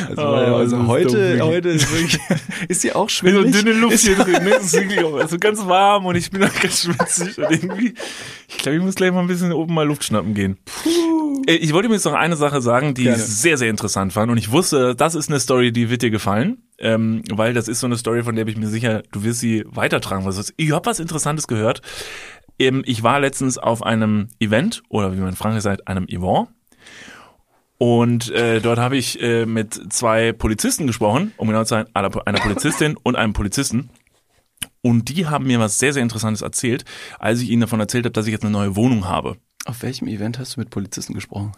[0.08, 1.48] Also, Oh, das also heute, dumm.
[1.48, 2.20] heute ist wirklich,
[2.70, 3.52] ist sie auch so schwindelig?
[3.52, 4.56] dünne Luft hier drin, ne?
[4.58, 7.94] Es ist wirklich auch also ganz warm und ich bin auch ganz schwitzig und irgendwie,
[8.48, 10.58] ich glaube, ich muss gleich mal ein bisschen oben mal Luft schnappen gehen.
[11.48, 13.18] Äh, Ich wollte mir jetzt noch eine Sache sagen, die Gerne.
[13.18, 16.12] ich sehr, sehr interessant fand und ich wusste, das ist eine Story, die wird dir
[16.12, 19.24] gefallen, ähm, weil das ist so eine Story, von der bin ich mir sicher, du
[19.24, 20.26] wirst sie weitertragen.
[20.58, 21.82] Ich habe was Interessantes gehört.
[22.60, 26.48] Ähm, Ich war letztens auf einem Event oder wie man in Frankreich sagt, einem Event
[27.78, 32.10] und äh, dort habe ich äh, mit zwei Polizisten gesprochen, um genau zu sein, einer
[32.10, 33.90] Polizistin und einem Polizisten.
[34.82, 36.86] Und die haben mir was sehr, sehr Interessantes erzählt,
[37.20, 39.36] als ich ihnen davon erzählt habe, dass ich jetzt eine neue Wohnung habe.
[39.66, 41.52] Auf welchem Event hast du mit Polizisten gesprochen?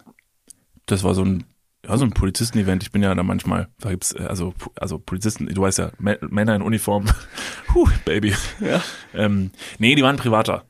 [0.86, 1.44] Das war so ein,
[1.86, 2.82] ja, so ein Polizisten-Event.
[2.82, 6.18] Ich bin ja da manchmal, da gibt's äh, also, also Polizisten, du weißt ja, Mä-
[6.28, 7.04] Männer in Uniform.
[7.68, 8.34] Puh, Baby.
[8.60, 8.82] Ja.
[9.14, 10.64] Ähm, nee, die waren privater.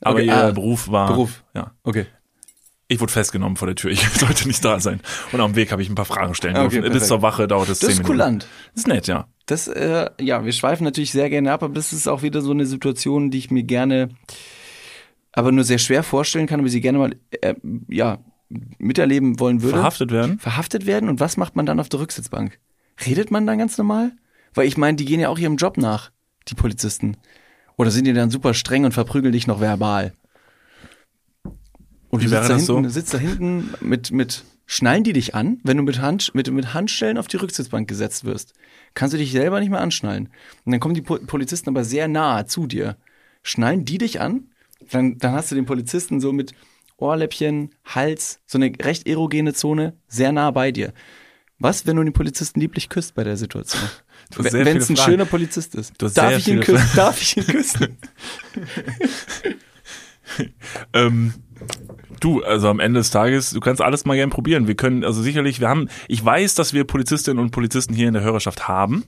[0.00, 1.08] Aber Okay, ihr ah, Beruf war.
[1.08, 1.44] Beruf.
[1.54, 1.72] Ja.
[1.82, 2.06] Okay.
[2.88, 3.90] Ich wurde festgenommen vor der Tür.
[3.90, 5.00] Ich sollte nicht da sein.
[5.32, 6.82] Und auf dem Weg habe ich ein paar Fragen stellen Okay, dürfen.
[6.82, 7.08] Bis perfekt.
[7.08, 8.12] zur Wache dauert es Das zehn ist Minuten.
[8.12, 8.46] kulant.
[8.74, 9.26] Das ist nett, ja.
[9.46, 12.50] Das, äh, ja, wir schweifen natürlich sehr gerne ab, aber das ist auch wieder so
[12.52, 14.08] eine Situation, die ich mir gerne,
[15.32, 17.54] aber nur sehr schwer vorstellen kann, aber sie gerne mal, äh,
[17.88, 18.18] ja,
[18.78, 19.76] miterleben wollen würde.
[19.78, 20.38] Verhaftet werden.
[20.38, 22.58] verhaftet werden und was macht man dann auf der Rücksitzbank?
[23.04, 24.12] Redet man dann ganz normal?
[24.54, 26.10] Weil ich meine, die gehen ja auch ihrem Job nach,
[26.48, 27.16] die Polizisten.
[27.76, 30.12] Oder sind die dann super streng und verprügeln dich noch verbal?
[32.08, 32.76] Und Wie du wäre sitzt da das so?
[32.76, 36.50] hinten, sitzt da hinten mit, mit, schnallen die dich an, wenn du mit, Hand, mit,
[36.50, 38.54] mit Handschellen auf die Rücksitzbank gesetzt wirst?
[38.94, 40.28] Kannst du dich selber nicht mehr anschnallen.
[40.64, 42.96] Und dann kommen die Po- Polizisten aber sehr nahe zu dir.
[43.42, 44.50] Schnallen die dich an?
[44.90, 46.52] Dann, dann hast du den Polizisten so mit
[46.96, 50.94] Ohrläppchen, Hals, so eine recht erogene Zone, sehr nah bei dir.
[51.58, 53.82] Was, wenn du den Polizisten lieblich küsst bei der Situation?
[54.36, 55.94] Wenn es ein schöner Polizist ist.
[55.98, 56.90] Darf ich küssen?
[56.94, 57.96] Darf ich ihn küssen?
[60.92, 61.34] Ähm,
[62.20, 64.66] du, also am Ende des Tages, du kannst alles mal gern probieren.
[64.66, 68.14] Wir können, also sicherlich, wir haben, ich weiß, dass wir Polizistinnen und Polizisten hier in
[68.14, 69.04] der Hörerschaft haben.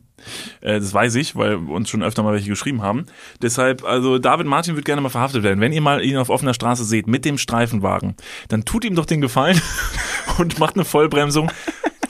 [0.61, 3.07] Äh, das weiß ich, weil uns schon öfter mal welche geschrieben haben.
[3.43, 5.61] Deshalb, also David Martin wird gerne mal verhaftet werden.
[5.61, 8.15] Wenn ihr mal ihn auf offener Straße seht mit dem Streifenwagen,
[8.49, 9.61] dann tut ihm doch den Gefallen
[10.39, 11.51] und macht eine Vollbremsung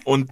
[0.05, 0.31] und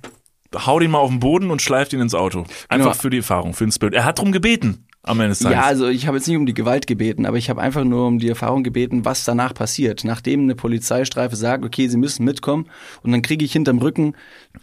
[0.64, 2.44] haut ihn mal auf den Boden und schleift ihn ins Auto.
[2.68, 2.92] Einfach Genau.
[2.94, 3.94] für die Erfahrung, für den Spirit.
[3.94, 5.57] Er hat drum gebeten am Ende des Tages.
[5.57, 8.07] Ja, also ich habe jetzt nicht um die Gewalt gebeten, aber ich habe einfach nur
[8.09, 10.02] um die Erfahrung gebeten, was danach passiert.
[10.04, 12.66] Nachdem eine Polizeistreife sagt, okay, sie müssen mitkommen
[13.02, 14.14] und dann kriege ich hinterm Rücken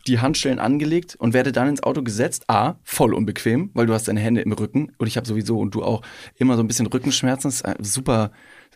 [0.07, 2.49] die Handschellen angelegt und werde dann ins Auto gesetzt.
[2.49, 5.75] A, voll unbequem, weil du hast deine Hände im Rücken und ich habe sowieso und
[5.75, 6.01] du auch
[6.37, 7.49] immer so ein bisschen Rückenschmerzen.
[7.49, 8.31] Das ist super.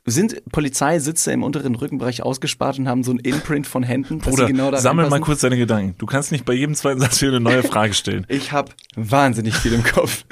[0.09, 4.73] Sind Polizeisitze im unteren Rückenbereich ausgespart und haben so ein Imprint von Händen, Bruder, genau
[4.75, 5.95] sammel mal kurz deine Gedanken.
[5.97, 8.25] Du kannst nicht bei jedem zweiten Satz wieder eine neue Frage stellen.
[8.29, 10.23] Ich habe wahnsinnig viel im Kopf.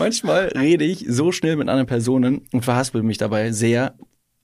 [0.00, 3.94] Manchmal rede ich so schnell mit anderen Personen und verhaspel mich dabei sehr.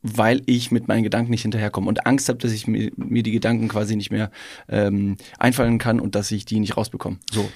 [0.03, 3.33] weil ich mit meinen Gedanken nicht hinterherkomme und Angst habe, dass ich mir, mir die
[3.33, 4.31] Gedanken quasi nicht mehr
[4.69, 7.17] ähm, einfallen kann und dass ich die nicht rausbekomme.
[7.33, 7.49] So.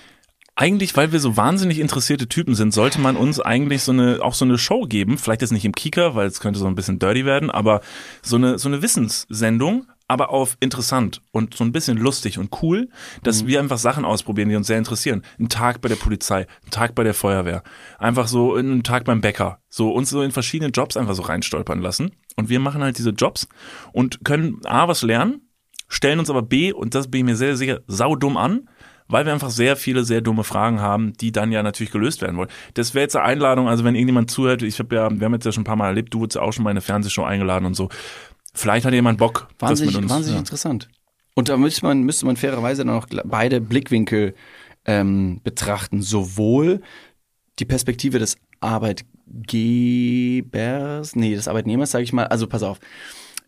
[0.61, 4.35] Eigentlich, weil wir so wahnsinnig interessierte Typen sind, sollte man uns eigentlich so eine, auch
[4.35, 5.17] so eine Show geben.
[5.17, 7.81] Vielleicht jetzt nicht im Kika, weil es könnte so ein bisschen dirty werden, aber
[8.21, 12.91] so eine, so eine Wissenssendung, aber auf interessant und so ein bisschen lustig und cool,
[13.23, 15.23] dass wir einfach Sachen ausprobieren, die uns sehr interessieren.
[15.39, 17.63] Ein Tag bei der Polizei, ein Tag bei der Feuerwehr,
[17.99, 21.81] einfach so ein Tag beim Bäcker, so uns so in verschiedene Jobs einfach so reinstolpern
[21.81, 22.11] lassen.
[22.37, 23.49] Und wir machen halt diese Jobs
[23.95, 25.41] und können A, was lernen,
[25.89, 28.69] stellen uns aber B, und das bin ich mir sehr sicher, saudumm an,
[29.11, 32.37] weil wir einfach sehr viele sehr dumme Fragen haben, die dann ja natürlich gelöst werden
[32.37, 32.49] wollen.
[32.75, 35.45] Das wäre jetzt eine Einladung, also wenn irgendjemand zuhört, ich habe ja, wir haben jetzt
[35.45, 37.25] ja schon ein paar Mal erlebt, du wurdest ja auch schon mal in eine Fernsehshow
[37.25, 37.89] eingeladen und so.
[38.55, 40.13] Vielleicht hat jemand Bock, Wahnsinnig, das mit uns.
[40.13, 40.41] wahnsinnig ja.
[40.41, 40.89] interessant.
[41.35, 44.35] Und da müsste man, müsste man fairerweise dann auch beide Blickwinkel
[44.85, 46.03] ähm, betrachten.
[46.03, 46.83] Sowohl
[47.59, 52.27] die Perspektive des Arbeitgebers, nee, des Arbeitnehmers, sage ich mal.
[52.27, 52.79] Also pass auf.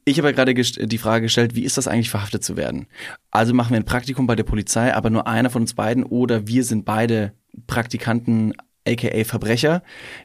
[0.04, 2.86] Ich habe ja gerade die Frage gestellt, wie ist das eigentlich verhaftet zu werden?
[3.30, 6.48] Also machen wir ein Praktikum bei der Polizei, aber nur einer von uns beiden oder
[6.48, 7.32] wir sind beide
[7.66, 8.54] Praktikanten,
[8.86, 9.82] aka Verbrecher,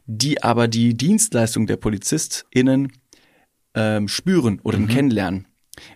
[0.08, 2.92] die aber die Dienstleistung der PolizistInnen
[3.76, 5.46] ähm, spüren oder kennenlernen.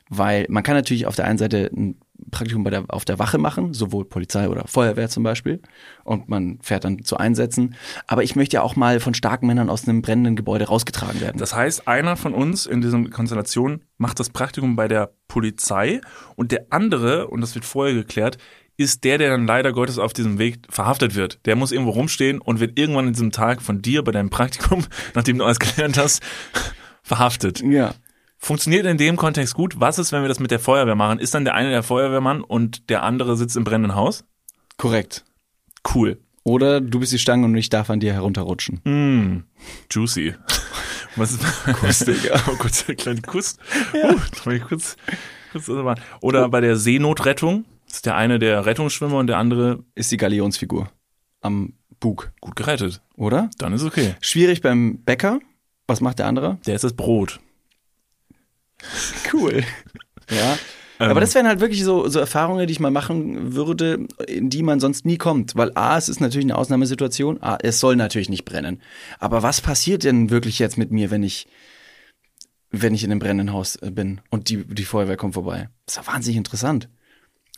[0.09, 3.37] Weil man kann natürlich auf der einen Seite ein Praktikum bei der, auf der Wache
[3.37, 5.61] machen, sowohl Polizei oder Feuerwehr zum Beispiel,
[6.03, 7.75] und man fährt dann zu Einsätzen.
[8.07, 11.37] Aber ich möchte ja auch mal von starken Männern aus einem brennenden Gebäude rausgetragen werden.
[11.37, 16.01] Das heißt, einer von uns in dieser Konstellation macht das Praktikum bei der Polizei
[16.35, 18.37] und der andere, und das wird vorher geklärt,
[18.77, 21.39] ist der, der dann leider Gottes auf diesem Weg verhaftet wird.
[21.45, 24.85] Der muss irgendwo rumstehen und wird irgendwann in diesem Tag von dir bei deinem Praktikum,
[25.13, 26.23] nachdem du alles gelernt hast,
[27.03, 27.61] verhaftet.
[27.61, 27.93] ja.
[28.43, 29.79] Funktioniert in dem Kontext gut.
[29.79, 31.19] Was ist, wenn wir das mit der Feuerwehr machen?
[31.19, 34.25] Ist dann der eine der Feuerwehrmann und der andere sitzt im brennenden Haus?
[34.77, 35.25] Korrekt.
[35.93, 36.19] Cool.
[36.43, 38.81] Oder du bist die Stange und ich darf an dir herunterrutschen.
[38.83, 39.43] Mm,
[39.91, 40.33] juicy.
[41.15, 41.43] Was ist
[41.79, 42.41] Kuss, Digga.
[42.47, 43.57] Oh Gott, der kleine Kuss.
[43.93, 44.95] Uh, das war ich kurz,
[45.51, 45.69] kurz
[46.21, 50.89] Oder bei der Seenotrettung ist der eine der Rettungsschwimmer und der andere Ist die Galionsfigur
[51.41, 53.03] am Bug, gut gerettet.
[53.15, 53.51] oder?
[53.59, 54.15] Dann ist okay.
[54.19, 55.39] Schwierig beim Bäcker.
[55.85, 56.57] Was macht der andere?
[56.65, 57.39] Der ist das Brot.
[59.31, 59.63] Cool.
[60.29, 60.57] ja.
[61.09, 64.61] Aber das wären halt wirklich so, so Erfahrungen, die ich mal machen würde, in die
[64.61, 65.55] man sonst nie kommt.
[65.55, 68.81] Weil A, es ist natürlich eine Ausnahmesituation, A, es soll natürlich nicht brennen.
[69.19, 71.47] Aber was passiert denn wirklich jetzt mit mir, wenn ich,
[72.69, 75.69] wenn ich in einem brennenden Haus äh, bin und die, die Feuerwehr kommt vorbei?
[75.85, 76.87] Das ist ja wahnsinnig interessant.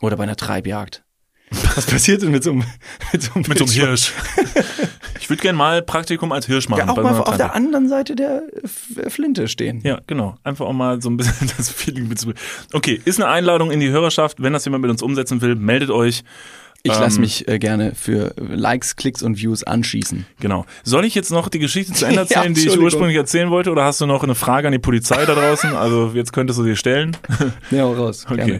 [0.02, 1.04] Oder bei einer Treibjagd.
[1.76, 2.64] Was passiert denn mit so einem,
[3.12, 4.14] mit so einem, Mit so einem Hirsch.
[5.24, 6.80] Ich würde gerne mal Praktikum als Hirsch machen.
[6.80, 8.44] Ja, auch mal auf der anderen Seite der
[9.08, 9.80] Flinte stehen.
[9.86, 10.36] Ja, genau.
[10.44, 12.20] Einfach auch mal so ein bisschen das Feeling mit
[12.74, 14.44] Okay, ist eine Einladung in die Hörerschaft.
[14.44, 16.26] Wenn das jemand mit uns umsetzen will, meldet euch.
[16.86, 20.26] Ich lasse Ähm, mich äh, gerne für Likes, Klicks und Views anschießen.
[20.42, 20.66] Genau.
[20.84, 23.72] Soll ich jetzt noch die Geschichte zu Ende Ja, erzählen, die ich ursprünglich erzählen wollte,
[23.72, 25.74] oder hast du noch eine Frage an die Polizei da draußen?
[25.74, 27.16] Also jetzt könntest du sie stellen.
[27.72, 28.26] Ja, raus.
[28.30, 28.60] Okay.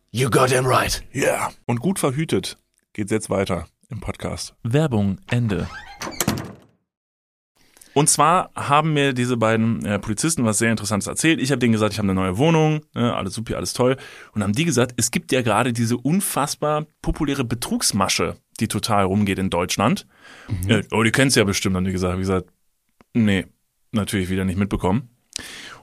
[0.13, 1.01] You got him right.
[1.13, 1.23] Ja.
[1.23, 1.51] Yeah.
[1.65, 2.57] Und gut verhütet
[2.91, 4.53] geht's jetzt weiter im Podcast.
[4.61, 5.69] Werbung, Ende.
[7.93, 11.39] Und zwar haben mir diese beiden äh, Polizisten was sehr Interessantes erzählt.
[11.39, 13.95] Ich habe denen gesagt, ich habe eine neue Wohnung, ne, alles super, alles toll.
[14.33, 19.39] Und haben die gesagt, es gibt ja gerade diese unfassbar populäre Betrugsmasche, die total rumgeht
[19.39, 20.07] in Deutschland.
[20.67, 22.11] Äh, oh, die kennst du ja bestimmt, haben die gesagt.
[22.11, 22.49] Hab ich gesagt,
[23.13, 23.45] nee,
[23.93, 25.07] natürlich wieder nicht mitbekommen.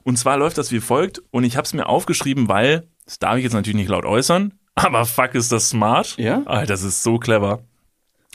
[0.03, 3.39] Und zwar läuft das wie folgt und ich habe es mir aufgeschrieben, weil, das darf
[3.39, 6.19] ich jetzt natürlich nicht laut äußern, aber fuck ist das smart.
[6.19, 6.43] Ja?
[6.45, 7.63] Alter, das ist so clever.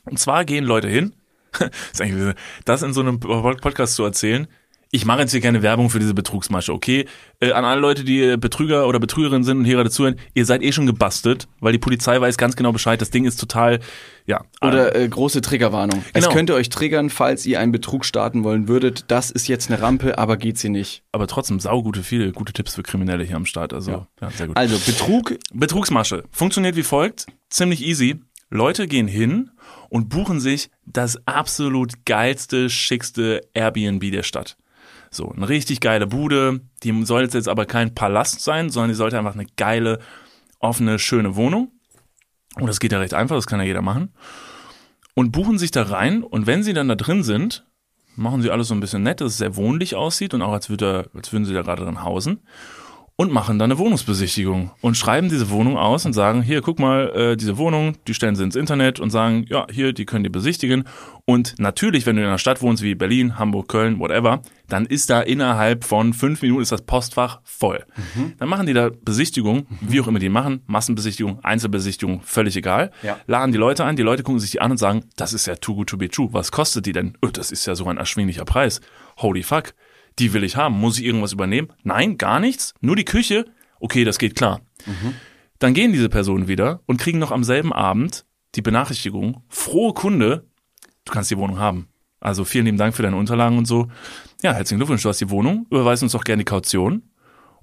[0.06, 1.14] Und zwar gehen Leute hin,
[1.92, 4.48] ist eigentlich, das in so einem Podcast zu erzählen,
[4.96, 7.08] ich mache jetzt hier keine Werbung für diese Betrugsmasche, okay?
[7.40, 10.62] Äh, an alle Leute, die Betrüger oder Betrügerinnen sind und hier gerade zuhören, ihr seid
[10.62, 13.02] eh schon gebastelt, weil die Polizei weiß ganz genau Bescheid.
[13.02, 13.80] Das Ding ist total,
[14.28, 14.46] ja.
[14.62, 16.04] Oder äh, große Triggerwarnung.
[16.14, 16.36] Es Genau.
[16.36, 19.06] könnte euch triggern, falls ihr einen Betrug starten wollen würdet.
[19.08, 21.02] Das ist jetzt eine Rampe, aber geht sie nicht.
[21.12, 23.74] aber trotzdem saugute, viele gute Tipps für Kriminelle hier am Start.
[23.74, 24.30] Also, ja, Ja.
[24.30, 24.56] sehr gut.
[24.58, 28.22] Also Betrug, Betrugsmasche funktioniert wie folgt, ziemlich easy.
[28.52, 29.50] Leute gehen hin
[29.90, 34.56] und buchen sich das absolut geilste, schickste Airbnb der Stadt.
[35.14, 39.18] So, eine richtig geile Bude, die soll jetzt aber kein Palast sein, sondern die sollte
[39.18, 40.00] einfach eine geile,
[40.60, 41.72] offene, schöne Wohnung.
[42.56, 44.14] Und das geht ja recht einfach, das kann ja jeder machen.
[45.14, 47.66] Und buchen sich da rein und wenn sie dann da drin sind,
[48.16, 50.70] machen sie alles so ein bisschen nett, dass es sehr wohnlich aussieht und auch als,
[50.70, 52.42] würde, als würden sie da gerade drin hausen
[53.16, 57.12] und machen dann eine Wohnungsbesichtigung und schreiben diese Wohnung aus und sagen, hier, guck mal,
[57.16, 60.32] äh, diese Wohnung, die stellen sie ins Internet und sagen, ja, hier, die können die
[60.32, 60.86] besichtigen.
[61.26, 65.12] Und natürlich, wenn du in einer Stadt wohnst wie Berlin, Hamburg, Köln, whatever, dann ist
[65.12, 67.86] da innerhalb von fünf Minuten ist das Postfach voll.
[68.40, 72.92] Dann machen die da Besichtigung, wie auch immer die machen, Massenbesichtigung, Einzelbesichtigung, völlig egal.
[73.04, 73.18] Ja.
[73.28, 75.56] Laden die Leute ein, die Leute gucken sich die an und sagen, das ist ja
[75.56, 76.30] too good to be true.
[76.32, 77.16] Was kostet die denn?
[77.22, 78.82] Oh, das ist ja so ein erschwinglicher Preis.
[79.18, 79.76] Holy fuck
[80.20, 80.80] die will ich haben.
[80.80, 81.70] Muss ich irgendwas übernehmen?
[81.84, 82.74] Nein, gar nichts.
[82.82, 83.46] Nur die Küche?
[83.80, 84.62] Okay, das geht klar.
[85.60, 90.48] Dann gehen diese Personen wieder und kriegen noch am selben Abend die Benachrichtigung, frohe Kunde,
[91.06, 91.88] du kannst die Wohnung haben.
[92.20, 93.88] Also vielen lieben Dank für deine Unterlagen und so.
[94.42, 95.66] Ja, herzlichen Glückwunsch, du hast die Wohnung.
[95.70, 97.04] Überweis uns doch gerne die Kaution.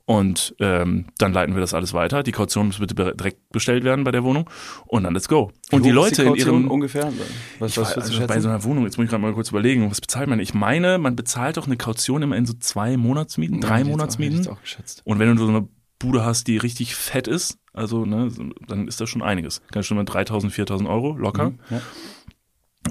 [0.07, 2.23] Und ähm, dann leiten wir das alles weiter.
[2.25, 4.51] Die Kaution muss bitte direkt bestellt werden bei der Wohnung.
[4.87, 5.53] Und dann let's go.
[5.71, 7.13] Und die Leute in Kaution ihren ungefähr.
[7.61, 9.89] Was, was weiß, also bei so einer Wohnung, jetzt muss ich gerade mal kurz überlegen,
[9.91, 10.41] was bezahlt man?
[10.41, 13.89] Ich meine, man bezahlt doch eine Kaution immer in so zwei Monatsmieten, drei Ja, auch-
[13.91, 14.41] Monatsmieten.
[14.41, 15.03] ich auch geschätzt.
[15.05, 15.69] Und wenn du so eine
[16.01, 18.31] Bude hast, die richtig fett ist, also ne,
[18.67, 19.61] dann ist das schon einiges.
[19.71, 21.53] Kann schon mal 3.000, 4.000 Euro locker.
[21.71, 21.81] Ja.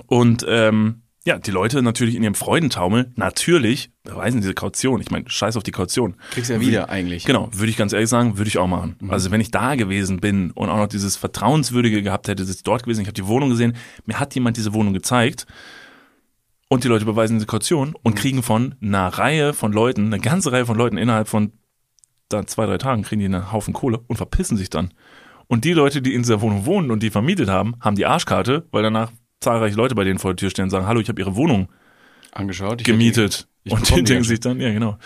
[0.05, 5.01] Und ähm, ja, die Leute natürlich in ihrem Freudentaumel, natürlich beweisen diese Kaution.
[5.01, 6.15] Ich meine, scheiß auf die Kaution.
[6.32, 7.26] Kriegst ja wieder eigentlich.
[7.26, 8.95] Genau, würde ich ganz ehrlich sagen, würde ich auch machen.
[9.09, 12.84] Also wenn ich da gewesen bin und auch noch dieses Vertrauenswürdige gehabt hätte, ich dort
[12.84, 15.45] gewesen, ich habe die Wohnung gesehen, mir hat jemand diese Wohnung gezeigt
[16.70, 20.51] und die Leute beweisen diese Kaution und kriegen von einer Reihe von Leuten, eine ganze
[20.51, 21.51] Reihe von Leuten innerhalb von
[22.30, 24.93] da zwei, drei Tagen kriegen die einen Haufen Kohle und verpissen sich dann.
[25.47, 28.67] Und die Leute, die in dieser Wohnung wohnen und die vermietet haben, haben die Arschkarte,
[28.72, 31.21] weil danach zahlreiche Leute bei denen vor der Tür stehen und sagen, hallo, ich habe
[31.21, 31.69] ihre Wohnung
[32.31, 32.81] Angeschaut.
[32.81, 33.47] Ich gemietet.
[33.63, 34.97] ich und die denken sich dann, ja genau.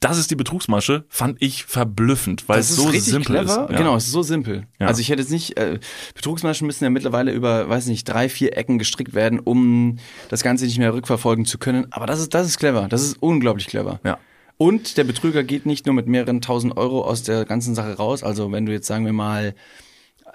[0.00, 3.64] Das ist die Betrugsmasche, fand ich verblüffend, weil Das es so simpel clever.
[3.64, 3.70] ist.
[3.70, 3.76] Ja.
[3.78, 4.66] Genau, es ist so simpel.
[4.80, 4.86] Ja.
[4.86, 5.78] Also ich hätte jetzt nicht, äh,
[6.14, 9.98] Betrugsmaschen müssen ja mittlerweile über, weiß nicht, drei, vier Ecken gestrickt werden, um
[10.30, 11.86] das Ganze nicht mehr rückverfolgen zu können.
[11.90, 12.88] Aber das ist, das ist clever.
[12.88, 14.00] Das ist unglaublich clever.
[14.02, 14.18] Ja.
[14.56, 18.22] Und der Betrüger geht nicht nur mit mehreren tausend Euro aus der ganzen Sache raus.
[18.22, 19.54] Also wenn du jetzt, sagen wir mal,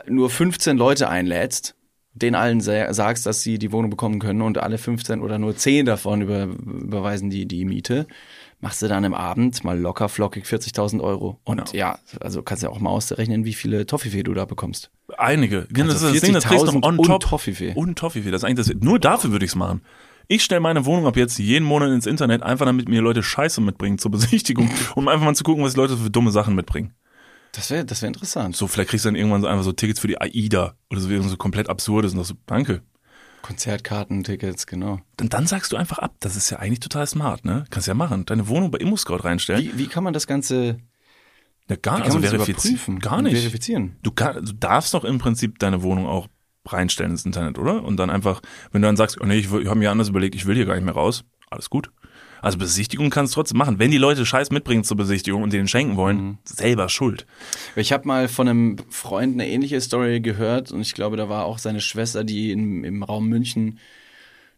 [0.07, 1.75] nur 15 Leute einlädst,
[2.22, 5.55] denen allen sa- sagst, dass sie die Wohnung bekommen können und alle 15 oder nur
[5.55, 8.07] 10 davon über, überweisen die, die Miete,
[8.59, 11.39] machst du dann im Abend mal locker flockig 40.000 Euro.
[11.43, 14.89] Und ja, also kannst ja auch mal ausrechnen, wie viele Toffifee du da bekommst.
[15.18, 15.68] Einige.
[15.72, 17.22] Genau, Also das ist das Ding, das kriegst du noch 40.000 on und top.
[17.22, 17.74] Toffifee.
[17.76, 18.32] Und Toffifee.
[18.32, 19.82] Das ist eigentlich das, nur dafür würde ich es machen.
[20.30, 23.61] Ich stelle meine Wohnung ab jetzt jeden Monat ins Internet, einfach damit mir Leute Scheiße
[23.61, 26.93] mitbringen zur Besichtigung, um einfach mal zu gucken, was die Leute für dumme Sachen mitbringen.
[27.51, 28.55] Das wäre das wär interessant.
[28.55, 31.09] So, vielleicht kriegst du dann irgendwann so einfach so Tickets für die AIDA oder so,
[31.09, 32.81] irgendwas so komplett absurdes und das so, danke.
[33.41, 34.99] Konzertkarten, Tickets, genau.
[35.19, 36.15] Und dann sagst du einfach ab.
[36.19, 37.65] Das ist ja eigentlich total smart, ne?
[37.69, 38.25] Kannst ja machen.
[38.25, 39.63] Deine Wohnung bei ImmoScout reinstellen.
[39.63, 40.79] Wie, wie kann man das Ganze
[41.69, 42.99] Ja, gar, also verifizieren.
[42.99, 43.37] Gar nicht.
[43.37, 43.95] Verifizieren.
[44.03, 46.27] Du, kann, du darfst doch im Prinzip deine Wohnung auch
[46.65, 47.83] reinstellen ins Internet, oder?
[47.83, 48.41] Und dann einfach,
[48.71, 50.65] wenn du dann sagst, oh nee, ich, ich habe mir anders überlegt, ich will hier
[50.65, 51.89] gar nicht mehr raus, alles gut.
[52.41, 53.79] Also Besichtigung kannst du trotzdem machen.
[53.79, 56.38] Wenn die Leute Scheiß mitbringen zur Besichtigung und denen schenken wollen, Mhm.
[56.43, 57.25] selber schuld.
[57.75, 61.45] Ich habe mal von einem Freund eine ähnliche Story gehört und ich glaube, da war
[61.45, 63.79] auch seine Schwester, die im, im Raum München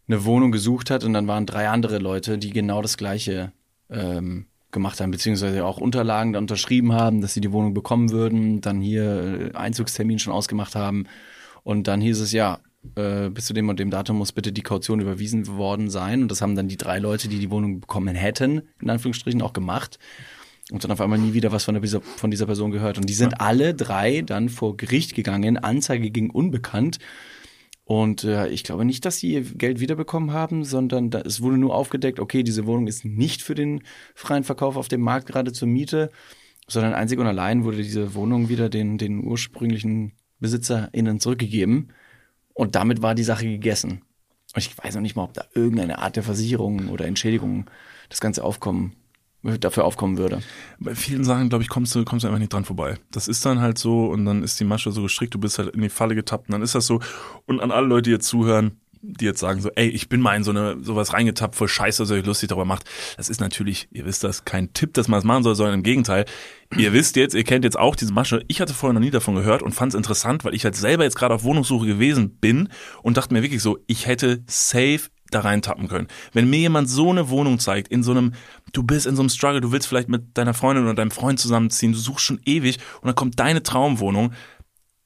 [0.08, 3.52] eine Wohnung gesucht hat und dann waren drei andere Leute, die genau das gleiche
[3.90, 8.60] ähm, gemacht haben, beziehungsweise auch Unterlagen da unterschrieben haben, dass sie die Wohnung bekommen würden,
[8.60, 11.06] dann hier äh, Einzugstermin schon ausgemacht haben.
[11.62, 12.60] Und dann hieß es ja,
[12.96, 16.22] äh, bis zu dem und dem Datum muss bitte die Kaution überwiesen worden sein.
[16.22, 19.52] Und das haben dann die drei Leute, die die Wohnung bekommen hätten, in Anführungsstrichen auch
[19.52, 19.98] gemacht.
[20.70, 22.96] Und dann auf einmal nie wieder was von, der, von dieser Person gehört.
[22.96, 23.38] Und die sind ja.
[23.40, 26.98] alle drei dann vor Gericht gegangen, Anzeige gegen unbekannt.
[27.84, 31.58] Und äh, ich glaube nicht, dass sie ihr Geld wiederbekommen haben, sondern da, es wurde
[31.58, 33.82] nur aufgedeckt, okay, diese Wohnung ist nicht für den
[34.14, 36.10] freien Verkauf auf dem Markt gerade zur Miete,
[36.68, 41.88] sondern einzig und allein wurde diese Wohnung wieder den, den ursprünglichen BesitzerInnen zurückgegeben.
[42.60, 44.02] Und damit war die Sache gegessen.
[44.54, 47.70] Und ich weiß noch nicht mal, ob da irgendeine Art der Versicherung oder Entschädigung
[48.10, 48.96] das ganze Aufkommen
[49.42, 50.42] dafür aufkommen würde.
[50.78, 52.98] Bei vielen Sachen, glaube ich, kommst du, kommst du einfach nicht dran vorbei.
[53.12, 55.70] Das ist dann halt so und dann ist die Masche so gestrickt, du bist halt
[55.70, 57.00] in die Falle getappt und dann ist das so.
[57.46, 60.36] Und an alle Leute, die jetzt zuhören, die jetzt sagen so, ey, ich bin mal
[60.36, 62.84] in so eine sowas reingetappt, voll scheiße, dass ihr euch lustig darüber macht.
[63.16, 65.82] Das ist natürlich, ihr wisst das, kein Tipp, dass man das machen soll, sondern im
[65.82, 66.26] Gegenteil.
[66.76, 68.44] Ihr wisst jetzt, ihr kennt jetzt auch diese Masche.
[68.46, 71.04] Ich hatte vorher noch nie davon gehört und fand es interessant, weil ich halt selber
[71.04, 72.68] jetzt gerade auf Wohnungssuche gewesen bin
[73.02, 76.08] und dachte mir wirklich so, ich hätte safe da reintappen können.
[76.32, 78.34] Wenn mir jemand so eine Wohnung zeigt, in so einem,
[78.72, 81.38] du bist in so einem Struggle, du willst vielleicht mit deiner Freundin oder deinem Freund
[81.38, 84.32] zusammenziehen, du suchst schon ewig und dann kommt deine Traumwohnung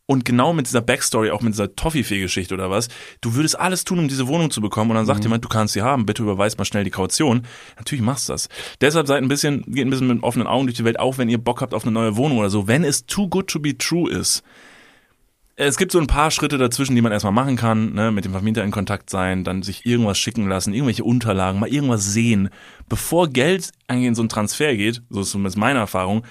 [0.06, 2.88] und genau mit dieser Backstory, auch mit dieser Toffifee-Geschichte oder was,
[3.20, 5.24] du würdest alles tun, um diese Wohnung zu bekommen und dann sagt mhm.
[5.24, 7.42] jemand, du kannst sie haben, bitte überweis mal schnell die Kaution.
[7.76, 8.48] Natürlich machst du das.
[8.80, 11.28] Deshalb seid ein bisschen, geht ein bisschen mit offenen Augen durch die Welt, auch wenn
[11.28, 12.68] ihr Bock habt auf eine neue Wohnung oder so.
[12.68, 14.42] Wenn es too good to be true ist,
[15.56, 18.32] es gibt so ein paar Schritte dazwischen, die man erstmal machen kann, ne, mit dem
[18.32, 22.50] Vermieter in Kontakt sein, dann sich irgendwas schicken lassen, irgendwelche Unterlagen, mal irgendwas sehen.
[22.88, 26.24] Bevor Geld eigentlich in so einen Transfer geht, so ist zumindest meine Erfahrung,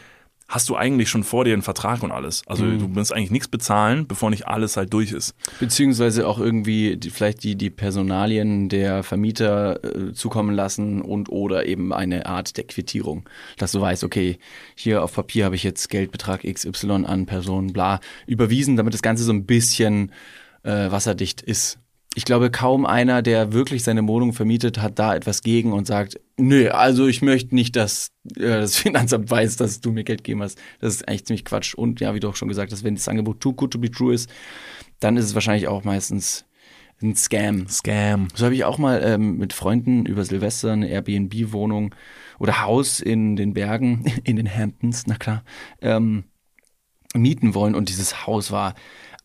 [0.48, 2.44] hast du eigentlich schon vor dir einen Vertrag und alles.
[2.48, 2.80] Also mhm.
[2.80, 5.36] du musst eigentlich nichts bezahlen, bevor nicht alles halt durch ist.
[5.60, 11.66] Beziehungsweise auch irgendwie die, vielleicht die, die Personalien der Vermieter äh, zukommen lassen und oder
[11.66, 13.28] eben eine Art der Quittierung.
[13.58, 14.38] Dass du weißt, okay,
[14.76, 19.24] hier auf Papier habe ich jetzt Geldbetrag XY an Personen bla überwiesen, damit das Ganze
[19.24, 20.12] so ein bisschen
[20.64, 21.80] äh, wasserdicht ist
[22.16, 26.20] ich glaube, kaum einer, der wirklich seine Wohnung vermietet, hat da etwas gegen und sagt,
[26.38, 30.44] nö, also ich möchte nicht, dass äh, das Finanzamt weiß, dass du mir Geld gegeben
[30.44, 30.60] hast.
[30.80, 31.74] Das ist eigentlich ziemlich Quatsch.
[31.74, 33.90] Und ja, wie du auch schon gesagt hast, wenn das Angebot too good to be
[33.90, 34.30] true ist,
[35.00, 36.46] dann ist es wahrscheinlich auch meistens
[37.02, 37.68] ein Scam.
[37.68, 38.28] Scam.
[38.36, 41.96] So habe ich auch mal ähm, mit Freunden über Silvester eine Airbnb-Wohnung
[42.40, 45.44] oder Haus in den Bergen, in den Hamptons, na klar,
[45.82, 46.26] ähm,
[47.16, 47.76] mieten wollen.
[47.76, 48.76] Und dieses Haus war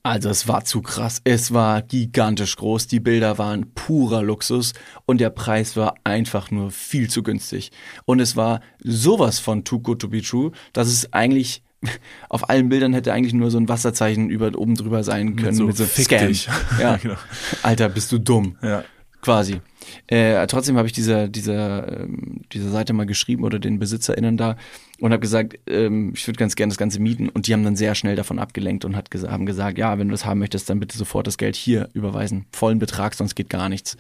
[0.03, 1.21] also es war zu krass.
[1.25, 2.87] Es war gigantisch groß.
[2.87, 4.73] Die Bilder waren purer Luxus
[5.07, 7.71] und der Preis war einfach nur viel zu günstig.
[8.05, 11.63] Und es war sowas von too good to be true, dass es eigentlich
[12.29, 15.77] auf allen Bildern hätte eigentlich nur so ein Wasserzeichen über oben drüber sein können mit
[15.77, 16.33] so, mit so Scam.
[16.81, 16.97] Ja.
[16.97, 17.17] genau.
[17.63, 18.57] Alter, bist du dumm.
[18.63, 18.85] Ja.
[19.21, 19.61] Quasi.
[20.07, 24.57] Äh, trotzdem habe ich dieser, dieser, ähm, dieser Seite mal geschrieben oder den BesitzerInnen da
[25.01, 27.29] und habe gesagt, ähm, ich würde ganz gerne das Ganze mieten.
[27.29, 30.13] Und die haben dann sehr schnell davon abgelenkt und hat haben gesagt, ja, wenn du
[30.13, 32.47] das haben möchtest, dann bitte sofort das Geld hier überweisen.
[32.53, 33.97] Vollen Betrag, sonst geht gar nichts.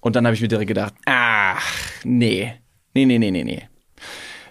[0.00, 1.62] Und dann habe ich mir direkt gedacht, ach,
[2.04, 2.52] nee.
[2.94, 3.62] Nee, nee, nee, nee, nee.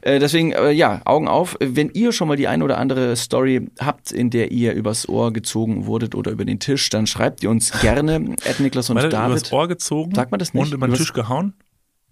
[0.08, 1.58] Äh, deswegen, äh, ja, Augen auf.
[1.60, 5.34] Wenn ihr schon mal die ein oder andere Story habt, in der ihr übers Ohr
[5.34, 8.16] gezogen wurdet oder über den Tisch, dann schreibt ihr uns gerne.
[8.46, 9.40] Ed Niklas und Warte, David.
[9.40, 10.16] Übers Ohr gezogen?
[10.16, 10.68] Sagt man das nicht?
[10.68, 11.56] Und über den Tisch gehauen?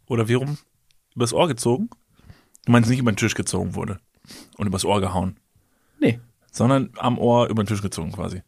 [0.08, 0.58] Oder wie rum?
[1.16, 1.90] Übers Ohr gezogen?
[2.66, 4.02] Du meinst nicht über den Tisch gezogen wurde
[4.58, 5.40] und übers Ohr gehauen?
[6.02, 6.20] Nee.
[6.52, 8.42] Sondern am Ohr über den Tisch gezogen quasi.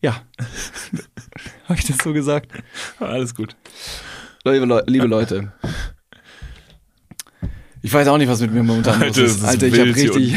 [0.00, 0.22] Ja.
[1.64, 2.52] Habe ich das so gesagt?
[3.00, 3.56] Alles gut.
[4.44, 5.52] Liebe, Le liebe Leute,
[7.84, 9.38] ich weiß auch nicht, was mit mir momentan los ist.
[9.38, 10.36] ist Alter, ich habe richtig,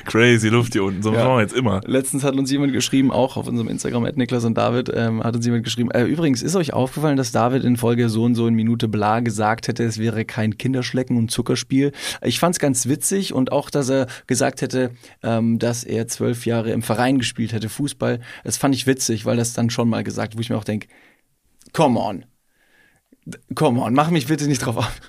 [0.06, 1.02] crazy Luft hier unten.
[1.02, 1.18] So ja.
[1.18, 1.82] machen wir jetzt immer.
[1.84, 5.36] Letztens hat uns jemand geschrieben, auch auf unserem Instagram, at Niklas und David, ähm, hat
[5.36, 8.46] uns jemand geschrieben, äh, übrigens, ist euch aufgefallen, dass David in Folge so und so
[8.46, 11.92] in Minute bla gesagt hätte, es wäre kein Kinderschlecken und Zuckerspiel.
[12.22, 14.92] Ich fand's ganz witzig und auch, dass er gesagt hätte,
[15.22, 18.20] ähm, dass er zwölf Jahre im Verein gespielt hätte, Fußball.
[18.44, 20.88] Das fand ich witzig, weil das dann schon mal gesagt, wo ich mir auch denke,
[21.74, 22.24] come on.
[23.54, 25.00] Come on, mach mich bitte nicht drauf auf.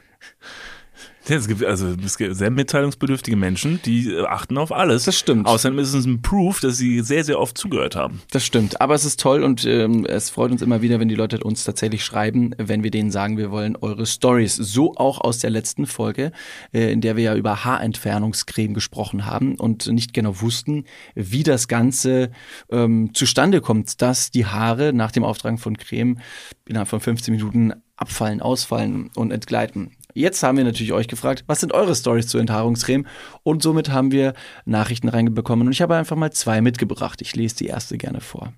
[1.30, 5.04] Ja, es gibt also es gibt sehr mitteilungsbedürftige Menschen, die äh, achten auf alles.
[5.04, 5.46] Das stimmt.
[5.46, 8.24] Außerdem ist es ein Proof, dass sie sehr, sehr oft zugehört haben.
[8.32, 8.82] Das stimmt.
[8.82, 11.64] Aber es ist toll und ähm, es freut uns immer wieder, wenn die Leute uns
[11.64, 14.56] tatsächlich schreiben, wenn wir denen sagen, wir wollen eure Stories.
[14.56, 16.32] So auch aus der letzten Folge,
[16.74, 21.68] äh, in der wir ja über Haarentfernungscreme gesprochen haben und nicht genau wussten, wie das
[21.68, 22.32] Ganze
[22.72, 26.18] ähm, zustande kommt, dass die Haare nach dem Auftragen von Creme
[26.66, 29.92] innerhalb von 15 Minuten abfallen, ausfallen und entgleiten.
[30.20, 33.08] Jetzt haben wir natürlich euch gefragt, was sind eure Stories zu Enthaarungscreme?
[33.44, 34.34] Und somit haben wir
[34.66, 37.22] Nachrichten reingebekommen und ich habe einfach mal zwei mitgebracht.
[37.22, 38.52] Ich lese die erste gerne vor.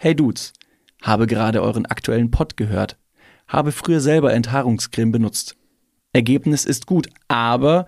[0.00, 0.54] Hey Dudes,
[1.00, 2.98] habe gerade euren aktuellen Pod gehört.
[3.46, 5.54] Habe früher selber Enthaarungscreme benutzt.
[6.12, 7.86] Ergebnis ist gut, aber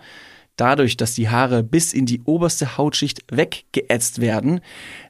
[0.54, 4.60] dadurch, dass die Haare bis in die oberste Hautschicht weggeätzt werden,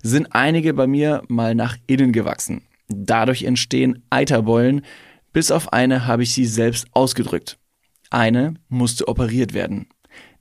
[0.03, 2.63] sind einige bei mir mal nach innen gewachsen.
[2.89, 4.87] Dadurch entstehen Eiterbeulen,
[5.35, 7.59] bis auf eine habe ich sie selbst ausgedrückt.
[8.11, 9.87] Eine musste operiert werden.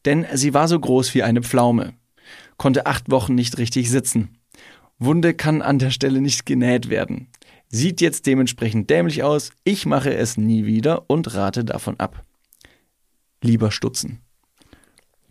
[0.06, 1.94] Denn sie war so groß wie eine Pflaume.
[2.58, 4.40] Konnte acht Wochen nicht richtig sitzen.
[4.98, 7.28] Wunde kann an der Stelle nicht genäht werden.
[7.70, 9.52] Sieht jetzt dementsprechend dämlich aus.
[9.64, 12.26] Ich mache es nie wieder und rate davon ab.
[13.42, 14.20] Lieber stutzen.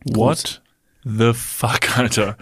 [0.05, 0.62] What
[1.05, 2.36] the fuck, Alter?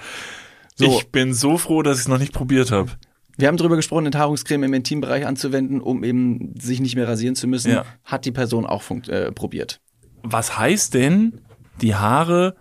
[0.77, 0.99] So.
[0.99, 2.93] Ich bin so froh, dass ich es noch nicht probiert habe.
[3.39, 7.47] Wir haben darüber gesprochen, Enthaarungscreme im Intimbereich anzuwenden, um eben sich nicht mehr rasieren zu
[7.47, 7.71] müssen.
[7.71, 7.85] Ja.
[8.05, 9.81] Hat die Person auch äh, probiert.
[10.29, 11.41] Was heißt denn,
[11.81, 12.57] die Haare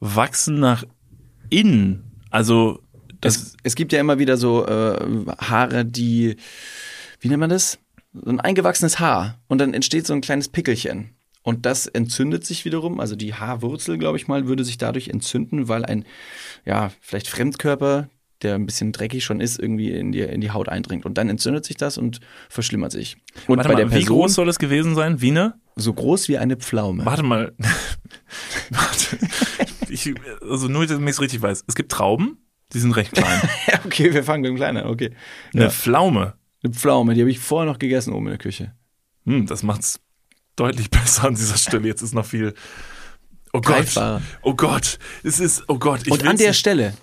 [0.00, 0.84] wachsen nach
[1.50, 2.22] innen?
[2.30, 2.80] Also,
[3.20, 6.36] Es, es gibt ja immer wieder so äh, Haare, die,
[7.20, 7.78] wie nennt man das?
[8.14, 9.38] So ein eingewachsenes Haar.
[9.46, 11.10] Und dann entsteht so ein kleines Pickelchen.
[11.42, 15.68] Und das entzündet sich wiederum, also die Haarwurzel, glaube ich mal, würde sich dadurch entzünden,
[15.68, 16.04] weil ein,
[16.64, 18.08] ja, vielleicht Fremdkörper,
[18.42, 21.06] der ein bisschen dreckig schon ist, irgendwie in die, in die Haut eindringt.
[21.06, 23.16] Und dann entzündet sich das und verschlimmert sich.
[23.46, 25.20] Und warte bei mal, der wie Person groß soll es gewesen sein?
[25.20, 25.54] Wie eine?
[25.78, 27.04] so groß wie eine Pflaume.
[27.04, 27.52] Warte mal.
[28.70, 29.18] Warte.
[29.88, 30.12] Ich,
[30.42, 31.64] also nur, damit ich es richtig weiß.
[31.66, 32.38] Es gibt Trauben,
[32.72, 33.40] die sind recht klein.
[33.84, 35.10] Okay, wir fangen mit dem Kleinen an, okay.
[35.54, 35.70] Eine Ja.
[35.70, 38.72] Pflaume, Eine Pflaume, die habe ich vorher noch gegessen oben in der Küche.
[39.26, 40.00] hm, das macht's
[40.56, 41.86] deutlich besser an dieser Stelle.
[41.86, 42.54] Jetzt ist noch viel.
[43.52, 43.76] Oh Gott.
[43.76, 44.22] Greifbarer.
[44.42, 44.98] Oh Gott.
[45.22, 46.00] Es ist, oh Gott.
[46.06, 46.94] Ich Und an der nicht- Stelle,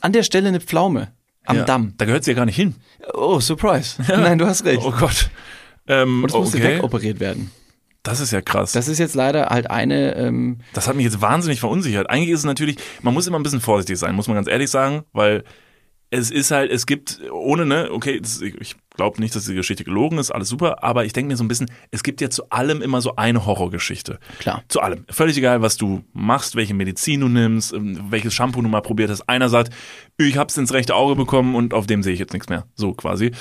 [0.00, 1.12] an der Stelle eine Pflaume
[1.44, 1.94] am ja, Damm.
[1.96, 2.74] Da gehört sie ja gar nicht hin.
[3.14, 4.02] Oh, Surprise.
[4.08, 4.82] Nein, du hast recht.
[4.84, 5.30] Oh Gott.
[5.86, 6.76] Ähm, Und es musste okay.
[6.76, 7.50] wegoperiert werden.
[8.02, 8.72] Das ist ja krass.
[8.72, 12.08] Das ist jetzt leider halt eine, ähm, Das hat mich jetzt wahnsinnig verunsichert.
[12.08, 14.70] Eigentlich ist es natürlich, man muss immer ein bisschen vorsichtig sein, muss man ganz ehrlich
[14.70, 15.44] sagen, weil
[16.10, 19.84] es ist halt, es gibt, ohne, ne, okay, das, ich glaube nicht, dass die Geschichte
[19.84, 22.48] gelogen ist, alles super, aber ich denke mir so ein bisschen, es gibt ja zu
[22.50, 24.18] allem immer so eine Horrorgeschichte.
[24.38, 24.64] Klar.
[24.68, 25.04] Zu allem.
[25.10, 29.10] Völlig egal, was du machst, welche Medizin du nimmst, ähm, welches Shampoo du mal probiert
[29.10, 29.28] hast.
[29.28, 29.74] Einer sagt,
[30.16, 32.66] ich hab's ins rechte Auge bekommen und auf dem sehe ich jetzt nichts mehr.
[32.74, 33.32] So quasi.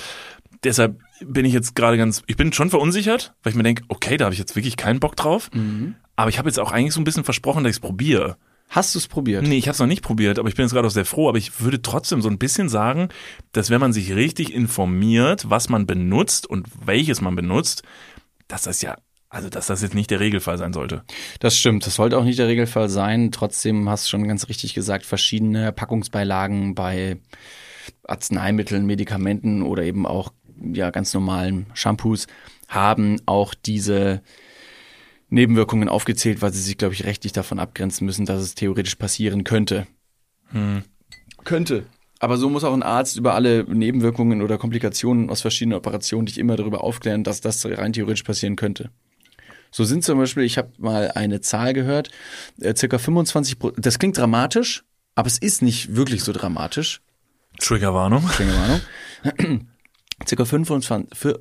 [0.64, 4.18] Deshalb bin ich jetzt gerade ganz, ich bin schon verunsichert, weil ich mir denke, okay,
[4.18, 5.50] da habe ich jetzt wirklich keinen Bock drauf.
[6.16, 8.38] Aber ich habe jetzt auch eigentlich so ein bisschen versprochen, dass ich es probiere.
[8.68, 9.44] Hast du es probiert?
[9.44, 11.30] Nee, ich habe es noch nicht probiert, aber ich bin jetzt gerade auch sehr froh.
[11.30, 13.10] Aber ich würde trotzdem so ein bisschen sagen,
[13.52, 17.84] dass wenn man sich richtig informiert, was man benutzt und welches man benutzt,
[18.48, 18.96] dass das ja,
[19.30, 21.04] also dass das jetzt nicht der Regelfall sein sollte.
[21.40, 21.86] Das stimmt.
[21.86, 23.32] Das sollte auch nicht der Regelfall sein.
[23.32, 27.18] Trotzdem hast du schon ganz richtig gesagt, verschiedene Packungsbeilagen bei
[28.04, 30.32] Arzneimitteln, Medikamenten oder eben auch
[30.74, 32.28] ja ganz normalen Shampoos
[32.68, 34.22] haben auch diese
[35.30, 39.44] Nebenwirkungen aufgezählt, weil sie sich, glaube ich, rechtlich davon abgrenzen müssen, dass es theoretisch passieren
[39.44, 39.88] könnte.
[41.44, 41.86] Könnte.
[42.20, 46.38] Aber so muss auch ein Arzt über alle Nebenwirkungen oder Komplikationen aus verschiedenen Operationen dich
[46.38, 48.90] immer darüber aufklären, dass das rein theoretisch passieren könnte.
[49.70, 52.10] So sind zum Beispiel, ich habe mal eine Zahl gehört,
[52.60, 57.02] äh, circa 25 Pro das klingt dramatisch, aber es ist nicht wirklich so dramatisch.
[57.60, 58.26] Triggerwarnung.
[58.28, 59.68] Keine Ahnung.
[60.28, 61.38] circa 25, für,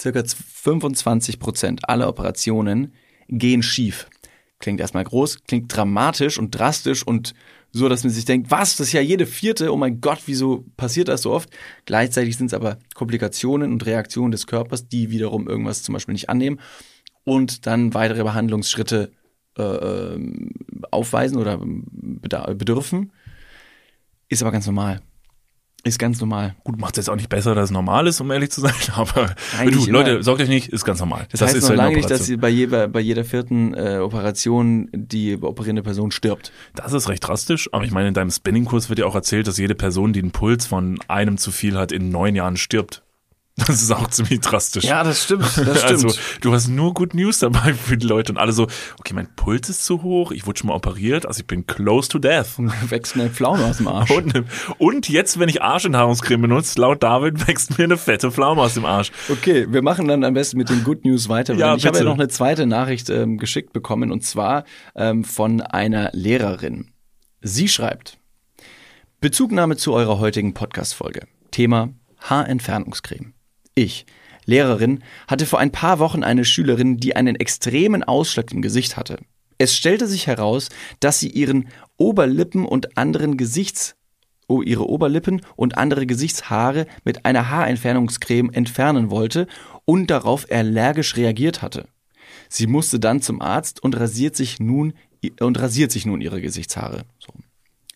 [0.00, 2.94] circa 25 Prozent aller Operationen
[3.28, 4.08] gehen schief.
[4.58, 7.34] Klingt erstmal groß, klingt dramatisch und drastisch und
[7.72, 10.64] so, dass man sich denkt, was, das ist ja jede vierte, oh mein Gott, wieso
[10.76, 11.48] passiert das so oft?
[11.86, 16.28] Gleichzeitig sind es aber Komplikationen und Reaktionen des Körpers, die wiederum irgendwas zum Beispiel nicht
[16.28, 16.60] annehmen
[17.24, 19.12] und dann weitere Behandlungsschritte
[19.56, 20.52] äh, ähm,
[20.90, 23.12] aufweisen oder bedürfen.
[24.28, 25.00] Ist aber ganz normal.
[25.82, 26.54] Ist ganz normal.
[26.62, 29.34] Gut, macht jetzt auch nicht besser, dass es normal ist, um ehrlich zu sein, aber
[29.64, 31.26] du, Leute, sorgt euch nicht, ist ganz normal.
[31.30, 33.98] Das, heißt ist noch halt lange nicht, dass sie bei jeder, bei jeder vierten äh,
[33.98, 36.52] Operation die operierende Person stirbt.
[36.74, 39.56] Das ist recht drastisch, aber ich meine, in deinem Spinning-Kurs wird ja auch erzählt, dass
[39.56, 43.02] jede Person, die einen Puls von einem zu viel hat, in neun Jahren stirbt.
[43.66, 44.84] Das ist auch ziemlich drastisch.
[45.04, 45.44] das stimmt.
[45.56, 48.66] Das Also, du hast nur Good News dabei für die Leute und alle so,
[48.98, 52.08] okay, mein Puls ist zu hoch, ich wurde schon mal operiert, also ich bin close
[52.08, 52.46] to death.
[52.88, 54.10] wächst mir eine Pflaume aus dem Arsch.
[54.10, 54.44] Und,
[54.78, 58.84] und jetzt, wenn ich Arschenthaarungscreme benutze, laut David wächst mir eine fette Pflaume aus dem
[58.84, 59.10] Arsch.
[59.28, 61.54] Okay, wir machen dann am besten mit den Good News weiter.
[61.54, 65.60] Ja, ich habe ja noch eine zweite Nachricht ähm, geschickt bekommen und zwar ähm, von
[65.60, 66.90] einer Lehrerin.
[67.40, 68.18] Sie schreibt:
[69.20, 71.26] Bezugnahme zu eurer heutigen Podcast-Folge.
[71.50, 71.90] Thema
[72.20, 73.32] Haarentfernungscreme.
[73.74, 74.06] Ich,
[74.44, 79.18] Lehrerin, hatte vor ein paar Wochen eine Schülerin, die einen extremen Ausschlag im Gesicht hatte.
[79.58, 80.68] Es stellte sich heraus,
[81.00, 83.94] dass sie ihren Oberlippen und anderen Gesichts
[84.50, 89.46] oh, ihre Oberlippen und andere Gesichtshaare mit einer Haarentfernungscreme entfernen wollte
[89.84, 91.86] und darauf allergisch reagiert hatte.
[92.48, 94.94] Sie musste dann zum Arzt und rasiert sich nun
[95.38, 97.02] und rasiert sich nun ihre Gesichtshaare.
[97.18, 97.32] So.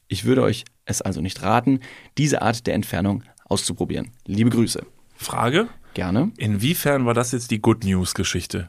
[0.07, 1.81] Ich würde euch es also nicht raten,
[2.19, 4.11] diese Art der Entfernung auszuprobieren.
[4.27, 4.87] Liebe Grüße.
[5.25, 6.31] Frage, Gerne.
[6.37, 8.69] inwiefern war das jetzt die Good News Geschichte?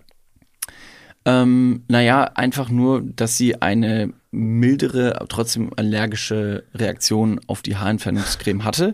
[1.25, 8.93] Ähm, naja, einfach nur, dass sie eine mildere, trotzdem allergische Reaktion auf die Haarentfernungscreme hatte.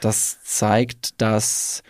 [0.00, 1.82] Das zeigt, dass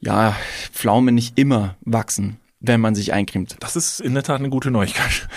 [0.00, 0.36] ja,
[0.72, 3.56] Pflaumen nicht immer wachsen, wenn man sich eincremt.
[3.60, 5.28] Das ist in der Tat eine gute Neuigkeit.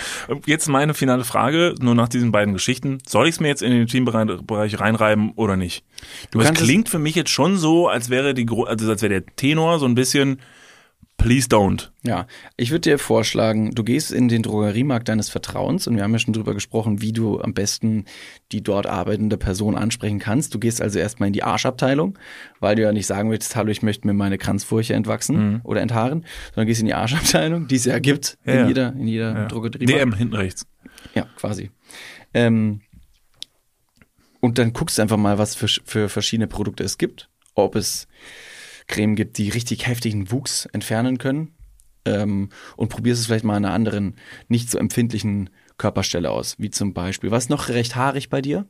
[0.46, 2.98] Jetzt meine finale Frage, nur nach diesen beiden Geschichten.
[3.06, 5.84] Soll ich es mir jetzt in den Teambereich reinreiben oder nicht?
[6.30, 9.20] Du kannst es- klingt für mich jetzt schon so, als wäre die also als wäre
[9.20, 10.40] der Tenor so ein bisschen
[11.20, 11.90] Please don't.
[12.02, 16.12] Ja, ich würde dir vorschlagen, du gehst in den Drogeriemarkt deines Vertrauens und wir haben
[16.12, 18.06] ja schon drüber gesprochen, wie du am besten
[18.52, 20.54] die dort arbeitende Person ansprechen kannst.
[20.54, 22.18] Du gehst also erstmal in die Arschabteilung,
[22.58, 26.24] weil du ja nicht sagen möchtest, hallo, ich möchte mir meine Kranzfurche entwachsen oder enthaaren,
[26.54, 29.46] sondern gehst in die Arschabteilung, die es ja gibt Ja, in jeder, in jeder Ja.
[29.46, 30.00] Drogeriemarkt.
[30.00, 30.66] DM hinten rechts.
[31.14, 31.70] Ja, quasi.
[32.32, 32.80] Ähm,
[34.40, 37.28] und dann guckst du einfach mal, was für, für verschiedene Produkte es gibt.
[37.54, 38.08] Ob es
[38.90, 41.54] Creme gibt, die richtig heftigen Wuchs entfernen können.
[42.04, 44.16] Ähm, und probierst es vielleicht mal an einer anderen,
[44.48, 46.56] nicht so empfindlichen Körperstelle aus.
[46.58, 48.66] Wie zum Beispiel, was ist noch recht haarig bei dir?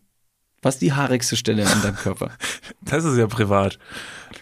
[0.62, 2.30] Was ist die haarigste Stelle an deinem Körper?
[2.82, 3.78] Das ist ja privat.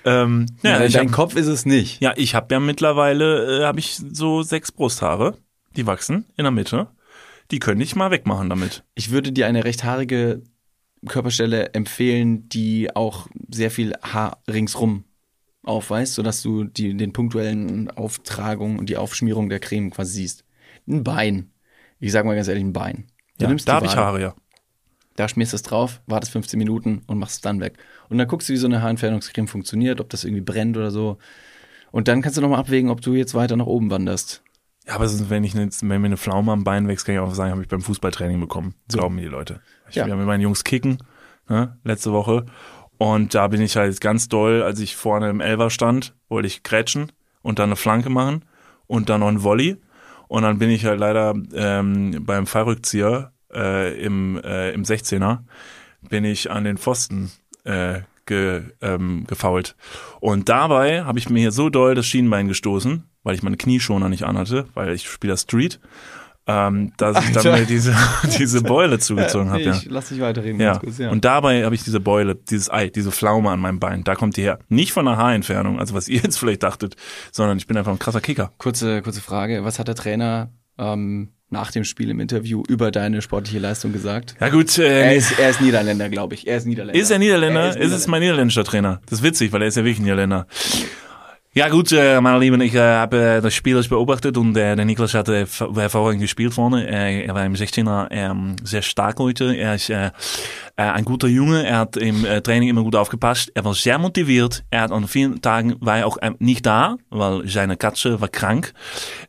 [0.05, 2.01] Ähm, ja, Nein, dein hab, Kopf ist es nicht.
[2.01, 5.37] ja, ich habe ja mittlerweile äh, habe ich so sechs Brusthaare,
[5.77, 6.89] die wachsen in der Mitte.
[7.51, 8.85] Die könnte ich mal wegmachen damit.
[8.95, 10.43] Ich würde dir eine recht haarige
[11.07, 15.05] Körperstelle empfehlen, die auch sehr viel Haar ringsrum
[15.69, 20.45] aufweist, sodass du die, den punktuellen Auftragung und die Aufschmierung der Creme quasi siehst.
[20.89, 21.51] Ein Bein.
[22.01, 23.07] Ich sag mal ganz ehrlich, ein Bein.
[23.39, 24.35] Du Ja, nimmst da habe ich Haare, ja.
[25.17, 27.77] Da schmierst du es drauf, wartest 15 Minuten und machst es dann weg.
[28.09, 31.19] Und dann guckst du, wie so eine Haarentfernungscreme funktioniert, ob das irgendwie brennt oder so.
[31.91, 34.43] Und dann kannst du nochmal abwägen, ob du jetzt weiter nach oben wanderst.
[34.87, 37.21] Ja, aber ist, wenn ich jetzt, wenn mir eine Pflaume am Bein wächst, kann ich
[37.21, 38.75] auch sagen, habe ich beim Fußballtraining bekommen.
[38.89, 39.61] Glauben mir die Leute.
[39.91, 40.07] Ich Ja.
[40.07, 40.17] ja.
[40.17, 40.99] mit meinen Jungs kicken,
[41.49, 42.47] ne, letzte Woche.
[42.99, 46.63] Und da bin ich halt ganz doll, als ich vorne im Elfer stand, wollte ich
[46.63, 48.45] grätschen und dann eine Flanke machen
[48.87, 49.77] und dann noch ein Volley.
[50.27, 55.39] Und dann bin ich halt leider ähm, beim Fallrückzieher äh, im, äh, im 16er,
[56.09, 57.31] bin ich an den Pfosten
[57.65, 59.75] äh, ge, ähm, gefault.
[60.21, 64.09] Und dabei habe ich mir hier so doll das Schienenbein gestoßen, weil ich meine Knieschoner
[64.09, 65.81] nicht anhatte, weil ich spiele Street,
[66.49, 67.95] ähm, dass ich dann mir diese,
[68.39, 69.63] diese Beule zugezogen habe.
[69.63, 69.73] Ja.
[69.75, 70.79] Ich lass dich weiterreden, Ja.
[70.79, 71.11] kurz, ja.
[71.11, 74.03] Und dabei habe ich diese Beule, dieses Ei, diese Pflaume an meinem Bein.
[74.03, 74.59] Da kommt die her.
[74.69, 76.97] Nicht von der Haarentfernung, also was ihr jetzt vielleicht dachtet,
[77.31, 78.51] sondern ich bin einfach ein krasser Kicker.
[78.59, 79.63] Kurze, kurze Frage.
[79.63, 84.35] Was hat der Trainer ähm, nach dem Spiel im Interview über deine sportliche Leistung gesagt?
[84.41, 86.47] Ja gut, Er äh, ist, er ist Niederländer, glaube ich.
[86.47, 86.99] Er ist Niederländer.
[87.01, 87.61] ist er Niederländer?
[87.61, 88.11] Er ist, ist es Niederländer.
[88.11, 89.01] mein niederländischer Trainer?
[89.07, 90.47] Das ist witzig, weil er ist ja wirklich Niederländer.
[91.59, 94.85] Ja gut, äh, meine Lieben, ich äh, habe äh, das Spiel beobachtet und äh, der
[94.85, 96.87] Niklas äh, ver- hervorragend gespielt vorne.
[96.89, 99.57] Äh, er war im 16er ähm, sehr stark heute.
[100.85, 101.67] Ein guter Junge.
[101.67, 103.51] Er hat im Training immer gut aufgepasst.
[103.55, 104.65] Er war sehr motiviert.
[104.71, 108.73] Er hat an vielen Tagen war er auch nicht da, weil seine Katze war krank.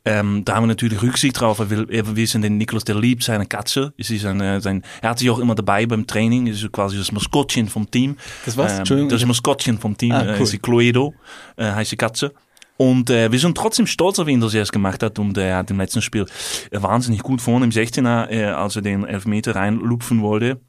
[0.05, 1.59] Ähm, da haben wir natürlich Rücksicht drauf.
[1.59, 3.93] Er will, er wissen, den Niklas, der liebt seine Katze.
[3.97, 6.47] Es ist ein, sein, er hat sich auch immer dabei beim Training.
[6.47, 8.15] Er ist quasi das Maskottchen vom Team.
[8.45, 8.73] Das was?
[8.73, 9.09] Ähm, Entschuldigung.
[9.09, 10.11] das Maskottchen vom Team.
[10.11, 10.43] Ah, äh, cool.
[10.43, 11.13] ist die Cluedo,
[11.57, 12.33] heißt die Katze.
[12.81, 15.19] Und äh, wir sind trotzdem stolz auf ihn, dass er es gemacht hat.
[15.19, 16.25] Und er hat im letzten Spiel
[16.71, 20.61] wahnsinnig gut vorne im 16er, äh, als er den Elfmeter reinlupfen wollte,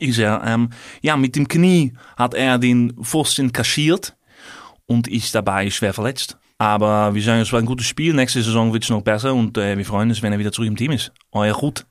[0.00, 0.70] ist er, ähm,
[1.00, 4.16] ja, mit dem Knie hat er den Pfosten kaschiert
[4.86, 6.36] und ist dabei schwer verletzt.
[6.58, 8.14] Aber wir sagen, es war ein gutes Spiel.
[8.14, 10.68] Nächste Saison wird es noch besser und äh, wir freuen uns, wenn er wieder zurück
[10.68, 11.12] im Team ist.
[11.32, 11.86] Euer gut.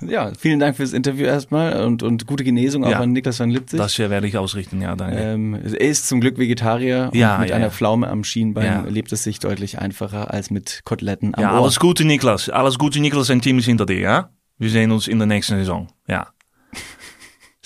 [0.00, 3.00] Ja, vielen Dank fürs Interview erstmal und, und gute Genesung auch Ja.
[3.00, 3.78] an Niklas van Lipzig.
[3.78, 5.16] Das äh, werde ich ausrichten, ja, danke.
[5.16, 7.70] ähm, er ist zum Glück Vegetarier und Ja, mit ja, einer.
[7.70, 11.62] Pflaume am Schienbein lebt es sich deutlich einfacher als mit Koteletten am Ja, Ohr.
[11.62, 12.48] alles Gute, Niklas.
[12.50, 14.30] Alles Gute, Niklas en Team is hinter dir, ja?
[14.58, 15.86] Wir sehen uns in der nächsten Saison.
[16.08, 16.26] Ja.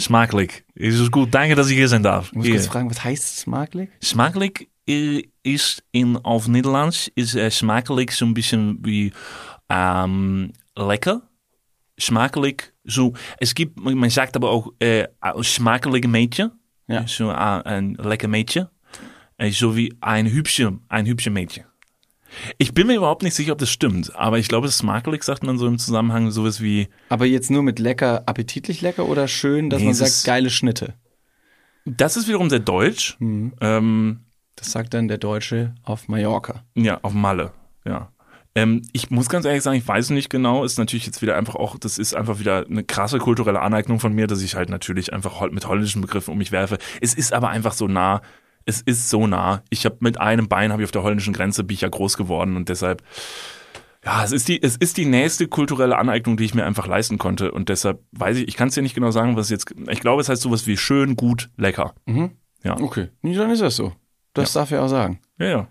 [0.01, 0.65] Smakelijk.
[0.75, 1.35] Es gut.
[1.35, 2.29] Danke, dass ich hier darf.
[2.29, 2.55] Ich muss Hier.
[2.55, 3.91] kurz fragen, was heißt smakelijk?
[4.03, 4.69] Smakelijk
[5.43, 9.13] ist in, auf Nederlands, ist äh, smakelijk so ein bisschen wie
[9.69, 11.23] ähm, lecker.
[12.01, 15.09] Smakelijk, so, es gibt, man sagt aber auch äh,
[15.43, 16.53] smakelijk Mädchen.
[16.87, 17.07] Ja.
[17.07, 18.69] So äh, ein lecker Mädchen.
[19.51, 21.65] So wie ein hübsche, ein hübsche Mädchen.
[22.59, 25.59] Ich bin mir überhaupt nicht sicher, ob das stimmt, aber ich glaube, smakelijk sagt man
[25.59, 29.81] so im Zusammenhang sowas wie, Aber jetzt nur mit lecker, appetitlich lecker oder schön, dass
[29.81, 30.95] Nee, man sagt, geile Schnitte?
[31.85, 33.17] das ist wiederum sehr deutsch.
[33.19, 33.55] Mhm.
[33.61, 34.21] Ähm,
[34.57, 36.65] Das sagt dann der Deutsche auf Mallorca.
[36.75, 37.53] Ja, auf Malle,
[37.87, 38.13] ja.
[38.55, 41.55] Ähm, ich muss ganz ehrlich sagen, ich weiß nicht genau, ist natürlich jetzt wieder einfach
[41.55, 45.13] auch, das ist einfach wieder eine krasse kulturelle Aneignung von mir, dass ich halt natürlich
[45.13, 46.79] einfach mit holländischen Begriffen um mich werfe.
[47.01, 48.21] Es ist aber einfach so nah,
[48.69, 49.63] es ist so nah.
[49.71, 52.17] Ich habe mit einem Bein habe ich auf der holländischen Grenze bin ich ja groß
[52.17, 53.03] geworden und deshalb
[54.05, 57.19] ja, es ist die es ist die nächste kulturelle Aneignung, die ich mir einfach leisten
[57.19, 60.01] konnte und deshalb weiß ich, ich kann es dir nicht genau sagen, was jetzt ich
[60.01, 61.95] glaube, es heißt sowas wie schön, gut, lecker.
[62.07, 62.33] Mhm.
[62.63, 62.79] Ja.
[62.79, 63.93] Okay, nee, dann ist das so.
[64.35, 65.21] Das darf er auch sagen.
[65.39, 65.69] Ja, ja.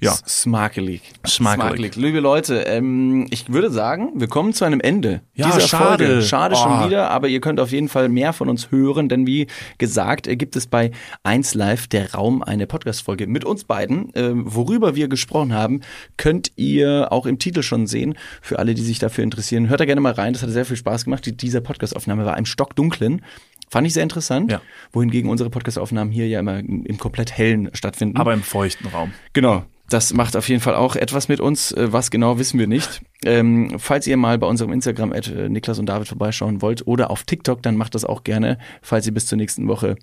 [0.00, 0.12] Ja.
[0.26, 1.02] Smakelig.
[1.26, 1.96] Smakelig.
[1.96, 6.06] Liebe Leute, ähm, ich würde sagen, wir kommen zu einem Ende Ja, dieser schade.
[6.06, 6.22] Folge.
[6.22, 6.62] Schade Oh.
[6.62, 9.46] schon wieder, aber ihr könnt auf jeden Fall mehr von uns hören, denn wie
[9.78, 10.92] gesagt, äh, gibt es bei
[11.24, 14.10] 1 Live der Raum eine Podcast-Folge mit uns beiden.
[14.14, 15.80] Ähm, worüber wir gesprochen haben,
[16.16, 18.14] könnt ihr auch im Titel schon sehen.
[18.40, 20.32] Für alle, die sich dafür interessieren, hört da gerne mal rein.
[20.32, 21.26] Das hat sehr viel Spaß gemacht.
[21.26, 23.22] Die, diese Podcast-Aufnahme war im Stockdunklen.
[23.70, 24.50] Fand ich sehr interessant.
[24.50, 24.60] Ja.
[24.92, 28.16] Wohingegen unsere Podcast-Aufnahmen hier ja immer im komplett hellen stattfinden.
[28.16, 29.12] Aber im feuchten Raum.
[29.32, 29.64] Genau.
[29.90, 31.72] Das macht auf jeden Fall auch etwas mit uns.
[31.72, 33.00] Äh, Was genau wissen wir nicht.
[33.24, 37.10] Ähm, falls ihr mal bei unserem Instagram at äh, Niklas und David vorbeischauen wollt oder
[37.10, 38.58] auf TikTok, dann macht das auch gerne.
[38.82, 39.96] Falls ihr bis zur nächsten Woche,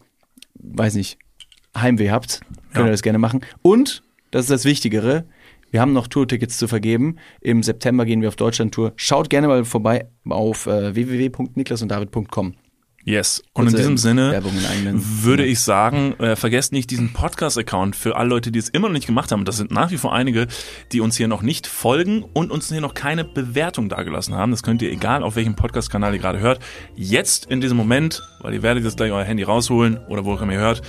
[0.55, 1.19] weiß nicht,
[1.77, 2.41] Heimweh habt,
[2.73, 2.85] könnt Ja.
[2.85, 3.41] ihr das gerne machen.
[3.61, 4.01] Und,
[4.31, 5.25] das ist das Wichtigere,
[5.71, 7.17] wir haben noch Tourtickets zu vergeben.
[7.41, 8.93] Im September gehen wir auf Deutschland-Tour.
[8.95, 12.55] Schaut gerne mal vorbei auf äh, www.niklasunddavid.com.
[13.07, 13.43] Yes.
[13.53, 18.15] Und in Kurze diesem Sinne in würde ich sagen, äh, vergesst nicht diesen Podcast-Account für
[18.15, 19.45] alle Leute, die es immer noch nicht gemacht haben.
[19.45, 20.47] Das sind nach wie vor einige,
[20.91, 24.49] die uns hier noch nicht folgen und uns hier noch keine Bewertung dagelassen haben.
[24.49, 26.59] Das könnt ihr, egal auf welchem Podcast-Kanal ihr gerade hört,
[26.95, 30.41] jetzt in diesem Moment, weil ihr werdet jetzt gleich euer Handy rausholen oder wo auch
[30.41, 30.81] immer ihr hört,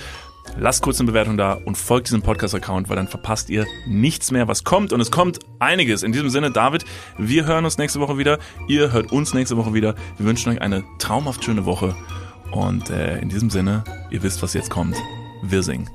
[0.57, 4.47] lasst kurz eine Bewertung da und folgt diesem Podcast-Account, weil dann verpasst ihr nichts mehr,
[4.47, 4.93] was kommt.
[4.93, 6.03] Und es kommt einiges.
[6.03, 6.85] In diesem Sinne, David,
[7.17, 8.39] wir hören uns nächste Woche wieder.
[8.67, 9.95] Ihr hört uns nächste Woche wieder.
[10.17, 11.95] Wir wünschen euch eine traumhaft schöne Woche.
[12.51, 14.95] Und äh, in diesem Sinne, ihr wisst, was jetzt kommt.
[15.43, 15.89] Wir singen.